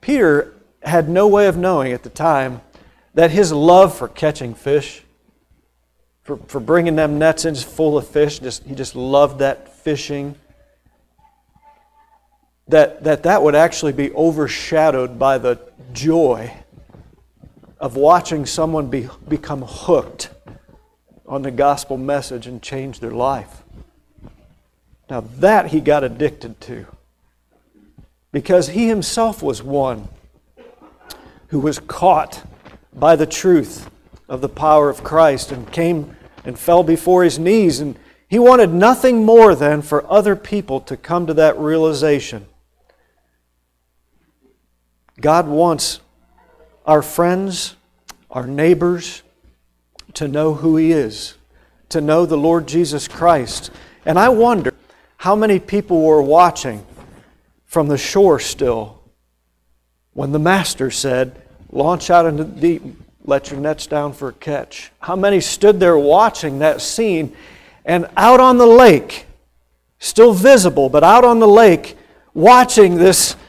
Peter 0.00 0.54
had 0.82 1.08
no 1.08 1.28
way 1.28 1.46
of 1.46 1.56
knowing 1.56 1.92
at 1.92 2.02
the 2.02 2.10
time 2.10 2.60
that 3.14 3.30
his 3.30 3.52
love 3.52 3.96
for 3.96 4.08
catching 4.08 4.54
fish, 4.54 5.02
for, 6.22 6.36
for 6.48 6.60
bringing 6.60 6.96
them 6.96 7.18
nets 7.18 7.44
in 7.44 7.54
full 7.54 7.96
of 7.98 8.06
fish, 8.06 8.38
just, 8.38 8.64
he 8.64 8.74
just 8.74 8.94
loved 8.94 9.38
that 9.40 9.68
fishing, 9.68 10.34
that, 12.68 13.04
that 13.04 13.22
that 13.22 13.42
would 13.42 13.54
actually 13.54 13.92
be 13.92 14.12
overshadowed 14.12 15.18
by 15.18 15.38
the 15.38 15.60
joy 15.92 16.52
of 17.78 17.96
watching 17.96 18.46
someone 18.46 18.88
be, 18.88 19.08
become 19.28 19.62
hooked 19.62 20.30
on 21.26 21.42
the 21.42 21.50
gospel 21.50 21.96
message 21.96 22.46
and 22.46 22.62
change 22.62 23.00
their 23.00 23.10
life. 23.10 23.62
Now, 25.08 25.20
that 25.20 25.68
he 25.68 25.80
got 25.80 26.04
addicted 26.04 26.60
to 26.62 26.86
because 28.32 28.68
he 28.68 28.88
himself 28.88 29.42
was 29.42 29.62
one 29.62 30.08
who 31.48 31.60
was 31.60 31.78
caught 31.78 32.42
by 32.92 33.16
the 33.16 33.26
truth 33.26 33.88
of 34.28 34.40
the 34.40 34.48
power 34.48 34.90
of 34.90 35.04
Christ 35.04 35.52
and 35.52 35.70
came 35.70 36.16
and 36.44 36.58
fell 36.58 36.82
before 36.82 37.24
his 37.24 37.38
knees. 37.38 37.80
And 37.80 37.96
he 38.28 38.38
wanted 38.38 38.72
nothing 38.72 39.24
more 39.24 39.54
than 39.54 39.82
for 39.82 40.10
other 40.10 40.34
people 40.34 40.80
to 40.82 40.96
come 40.96 41.26
to 41.26 41.34
that 41.34 41.58
realization. 41.58 42.46
God 45.20 45.46
wants 45.46 46.00
our 46.84 47.02
friends, 47.02 47.76
our 48.30 48.46
neighbors, 48.46 49.22
to 50.16 50.26
know 50.26 50.54
who 50.54 50.76
He 50.76 50.92
is, 50.92 51.34
to 51.90 52.00
know 52.00 52.26
the 52.26 52.38
Lord 52.38 52.66
Jesus 52.66 53.06
Christ. 53.06 53.70
And 54.04 54.18
I 54.18 54.30
wonder 54.30 54.72
how 55.18 55.36
many 55.36 55.58
people 55.58 56.02
were 56.02 56.22
watching 56.22 56.84
from 57.64 57.88
the 57.88 57.98
shore 57.98 58.40
still 58.40 59.02
when 60.14 60.32
the 60.32 60.38
Master 60.38 60.90
said, 60.90 61.42
Launch 61.70 62.08
out 62.08 62.24
into 62.24 62.44
the 62.44 62.60
deep, 62.60 62.82
let 63.24 63.50
your 63.50 63.60
nets 63.60 63.86
down 63.86 64.14
for 64.14 64.28
a 64.28 64.32
catch. 64.32 64.90
How 65.00 65.16
many 65.16 65.40
stood 65.40 65.78
there 65.78 65.98
watching 65.98 66.60
that 66.60 66.80
scene 66.80 67.36
and 67.84 68.08
out 68.16 68.40
on 68.40 68.56
the 68.56 68.66
lake, 68.66 69.26
still 69.98 70.32
visible, 70.32 70.88
but 70.88 71.04
out 71.04 71.24
on 71.24 71.38
the 71.38 71.48
lake, 71.48 71.96
watching 72.34 72.96
this. 72.96 73.36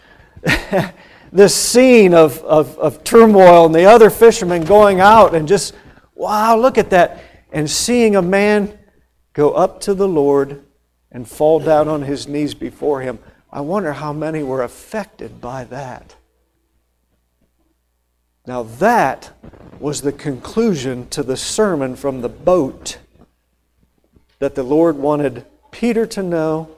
this 1.32 1.54
scene 1.54 2.14
of, 2.14 2.42
of, 2.44 2.78
of 2.80 3.04
turmoil 3.04 3.66
and 3.66 3.76
the 3.76 3.84
other 3.84 4.10
fishermen 4.10 4.64
going 4.64 5.02
out 5.02 5.36
and 5.36 5.46
just 5.46 5.74
Wow, 6.18 6.58
look 6.58 6.80
at 6.80 6.90
that. 6.90 7.24
And 7.52 7.70
seeing 7.70 8.16
a 8.16 8.22
man 8.22 8.78
go 9.34 9.54
up 9.54 9.80
to 9.82 9.94
the 9.94 10.08
Lord 10.08 10.64
and 11.12 11.28
fall 11.28 11.60
down 11.60 11.88
on 11.88 12.02
his 12.02 12.28
knees 12.28 12.56
before 12.56 13.02
him, 13.02 13.20
I 13.52 13.62
wonder 13.62 13.94
how 13.94 14.12
many 14.14 14.42
were 14.42 14.64
affected 14.64 15.40
by 15.40 15.64
that. 15.66 16.16
Now, 18.48 18.64
that 18.64 19.32
was 19.80 20.02
the 20.02 20.12
conclusion 20.12 21.08
to 21.10 21.22
the 21.22 21.38
sermon 21.38 21.96
from 21.96 22.22
the 22.22 22.30
boat 22.30 22.98
that 24.40 24.56
the 24.56 24.64
Lord 24.64 24.98
wanted 24.98 25.46
Peter 25.70 26.06
to 26.08 26.24
know 26.24 26.70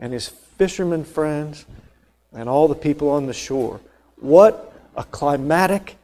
and 0.00 0.12
his 0.12 0.28
fishermen 0.28 1.04
friends 1.04 1.66
and 2.32 2.48
all 2.48 2.66
the 2.66 2.74
people 2.74 3.10
on 3.10 3.26
the 3.26 3.32
shore. 3.32 3.80
What 4.16 4.74
a 4.96 5.04
climatic 5.04 5.96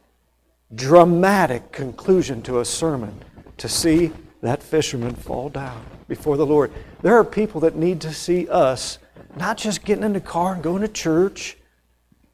dramatic 0.73 1.71
conclusion 1.71 2.41
to 2.43 2.59
a 2.59 2.65
sermon 2.65 3.23
to 3.57 3.69
see 3.69 4.11
that 4.41 4.61
fisherman 4.61 5.15
fall 5.15 5.49
down 5.49 5.83
before 6.07 6.37
the 6.37 6.45
Lord. 6.45 6.71
There 7.01 7.17
are 7.17 7.23
people 7.23 7.61
that 7.61 7.75
need 7.75 8.01
to 8.01 8.13
see 8.13 8.47
us 8.47 8.99
not 9.35 9.57
just 9.57 9.83
getting 9.85 10.03
in 10.03 10.13
the 10.13 10.21
car 10.21 10.53
and 10.53 10.63
going 10.63 10.81
to 10.81 10.87
church, 10.87 11.57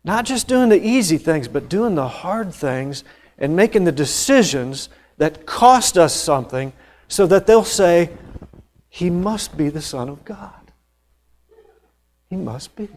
not 0.03 0.25
just 0.25 0.47
doing 0.47 0.69
the 0.69 0.85
easy 0.85 1.17
things, 1.17 1.47
but 1.47 1.69
doing 1.69 1.95
the 1.95 2.07
hard 2.07 2.53
things 2.53 3.03
and 3.37 3.55
making 3.55 3.83
the 3.83 3.91
decisions 3.91 4.89
that 5.17 5.45
cost 5.45 5.97
us 5.97 6.13
something 6.13 6.73
so 7.07 7.25
that 7.27 7.45
they'll 7.47 7.63
say, 7.63 8.09
He 8.89 9.09
must 9.09 9.55
be 9.55 9.69
the 9.69 9.81
Son 9.81 10.09
of 10.09 10.25
God. 10.25 10.71
He 12.29 12.35
must 12.35 12.75
be. 12.75 12.89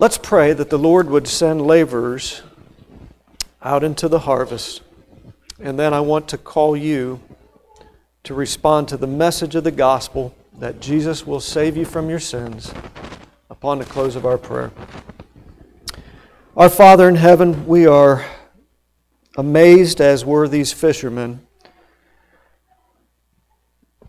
Let's 0.00 0.16
pray 0.16 0.54
that 0.54 0.70
the 0.70 0.78
Lord 0.78 1.10
would 1.10 1.28
send 1.28 1.60
laborers 1.60 2.40
out 3.62 3.84
into 3.84 4.08
the 4.08 4.20
harvest. 4.20 4.80
And 5.58 5.78
then 5.78 5.92
I 5.92 6.00
want 6.00 6.26
to 6.28 6.38
call 6.38 6.74
you 6.74 7.20
to 8.22 8.32
respond 8.32 8.88
to 8.88 8.96
the 8.96 9.06
message 9.06 9.54
of 9.56 9.64
the 9.64 9.70
gospel 9.70 10.34
that 10.58 10.80
Jesus 10.80 11.26
will 11.26 11.38
save 11.38 11.76
you 11.76 11.84
from 11.84 12.08
your 12.08 12.18
sins 12.18 12.72
upon 13.50 13.78
the 13.78 13.84
close 13.84 14.16
of 14.16 14.24
our 14.24 14.38
prayer. 14.38 14.72
Our 16.56 16.70
Father 16.70 17.06
in 17.06 17.16
heaven, 17.16 17.66
we 17.66 17.86
are 17.86 18.24
amazed, 19.36 20.00
as 20.00 20.24
were 20.24 20.48
these 20.48 20.72
fishermen, 20.72 21.46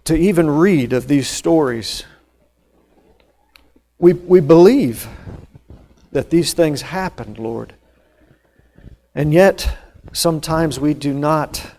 to 0.05 0.15
even 0.15 0.49
read 0.49 0.93
of 0.93 1.09
these 1.09 1.27
stories. 1.27 2.05
We, 3.99 4.13
we 4.13 4.39
believe 4.39 5.09
that 6.11 6.29
these 6.29 6.53
things 6.53 6.81
happened, 6.81 7.37
Lord. 7.37 7.73
And 9.15 9.33
yet, 9.33 9.77
sometimes 10.13 10.79
we 10.79 10.93
do 10.93 11.13
not 11.13 11.71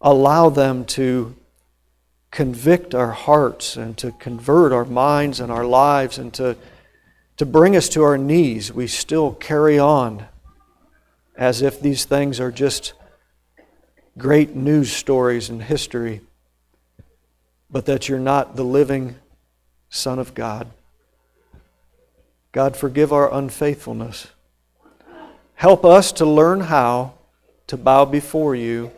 allow 0.00 0.48
them 0.48 0.84
to 0.84 1.34
convict 2.30 2.94
our 2.94 3.10
hearts 3.10 3.76
and 3.76 3.96
to 3.98 4.12
convert 4.12 4.72
our 4.72 4.84
minds 4.84 5.40
and 5.40 5.50
our 5.50 5.64
lives 5.64 6.18
and 6.18 6.32
to, 6.34 6.56
to 7.36 7.46
bring 7.46 7.76
us 7.76 7.88
to 7.90 8.02
our 8.02 8.18
knees. 8.18 8.72
We 8.72 8.86
still 8.86 9.32
carry 9.32 9.78
on 9.78 10.26
as 11.36 11.62
if 11.62 11.80
these 11.80 12.04
things 12.04 12.40
are 12.40 12.50
just 12.50 12.92
great 14.18 14.54
news 14.54 14.92
stories 14.92 15.48
in 15.48 15.60
history, 15.60 16.20
but 17.70 17.86
that 17.86 18.08
you're 18.08 18.18
not 18.18 18.56
the 18.56 18.64
living 18.64 19.16
Son 19.88 20.18
of 20.18 20.34
God. 20.34 20.68
God, 22.52 22.76
forgive 22.76 23.12
our 23.12 23.32
unfaithfulness. 23.32 24.28
Help 25.54 25.84
us 25.84 26.12
to 26.12 26.24
learn 26.24 26.60
how 26.60 27.14
to 27.66 27.76
bow 27.76 28.04
before 28.04 28.54
you. 28.54 28.90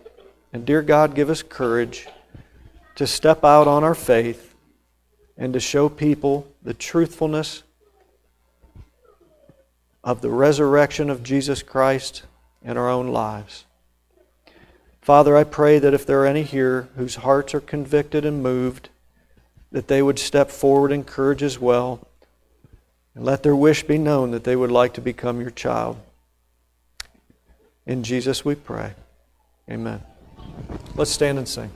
And 0.52 0.64
dear 0.64 0.82
God, 0.82 1.14
give 1.14 1.30
us 1.30 1.42
courage 1.42 2.06
to 2.94 3.06
step 3.06 3.44
out 3.44 3.66
on 3.66 3.82
our 3.82 3.94
faith 3.94 4.54
and 5.36 5.52
to 5.54 5.60
show 5.60 5.88
people 5.88 6.46
the 6.62 6.74
truthfulness 6.74 7.62
of 10.04 10.20
the 10.20 10.30
resurrection 10.30 11.10
of 11.10 11.22
Jesus 11.22 11.62
Christ 11.62 12.22
in 12.62 12.76
our 12.76 12.88
own 12.88 13.08
lives. 13.08 13.64
Father, 15.00 15.36
I 15.36 15.44
pray 15.44 15.78
that 15.78 15.94
if 15.94 16.06
there 16.06 16.22
are 16.22 16.26
any 16.26 16.42
here 16.42 16.88
whose 16.96 17.16
hearts 17.16 17.54
are 17.54 17.60
convicted 17.60 18.24
and 18.24 18.42
moved, 18.42 18.90
that 19.72 19.88
they 19.88 20.02
would 20.02 20.18
step 20.18 20.50
forward 20.50 20.92
in 20.92 21.04
courage 21.04 21.42
as 21.42 21.58
well 21.58 22.06
and 23.14 23.24
let 23.24 23.42
their 23.42 23.56
wish 23.56 23.82
be 23.84 23.98
known 23.98 24.30
that 24.30 24.44
they 24.44 24.56
would 24.56 24.70
like 24.70 24.94
to 24.94 25.00
become 25.00 25.40
your 25.40 25.50
child. 25.50 25.98
In 27.86 28.02
Jesus 28.02 28.44
we 28.44 28.54
pray. 28.54 28.94
Amen. 29.70 30.02
Let's 30.94 31.10
stand 31.10 31.38
and 31.38 31.48
sing. 31.48 31.70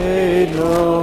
made 0.00 0.54
known. 0.54 0.99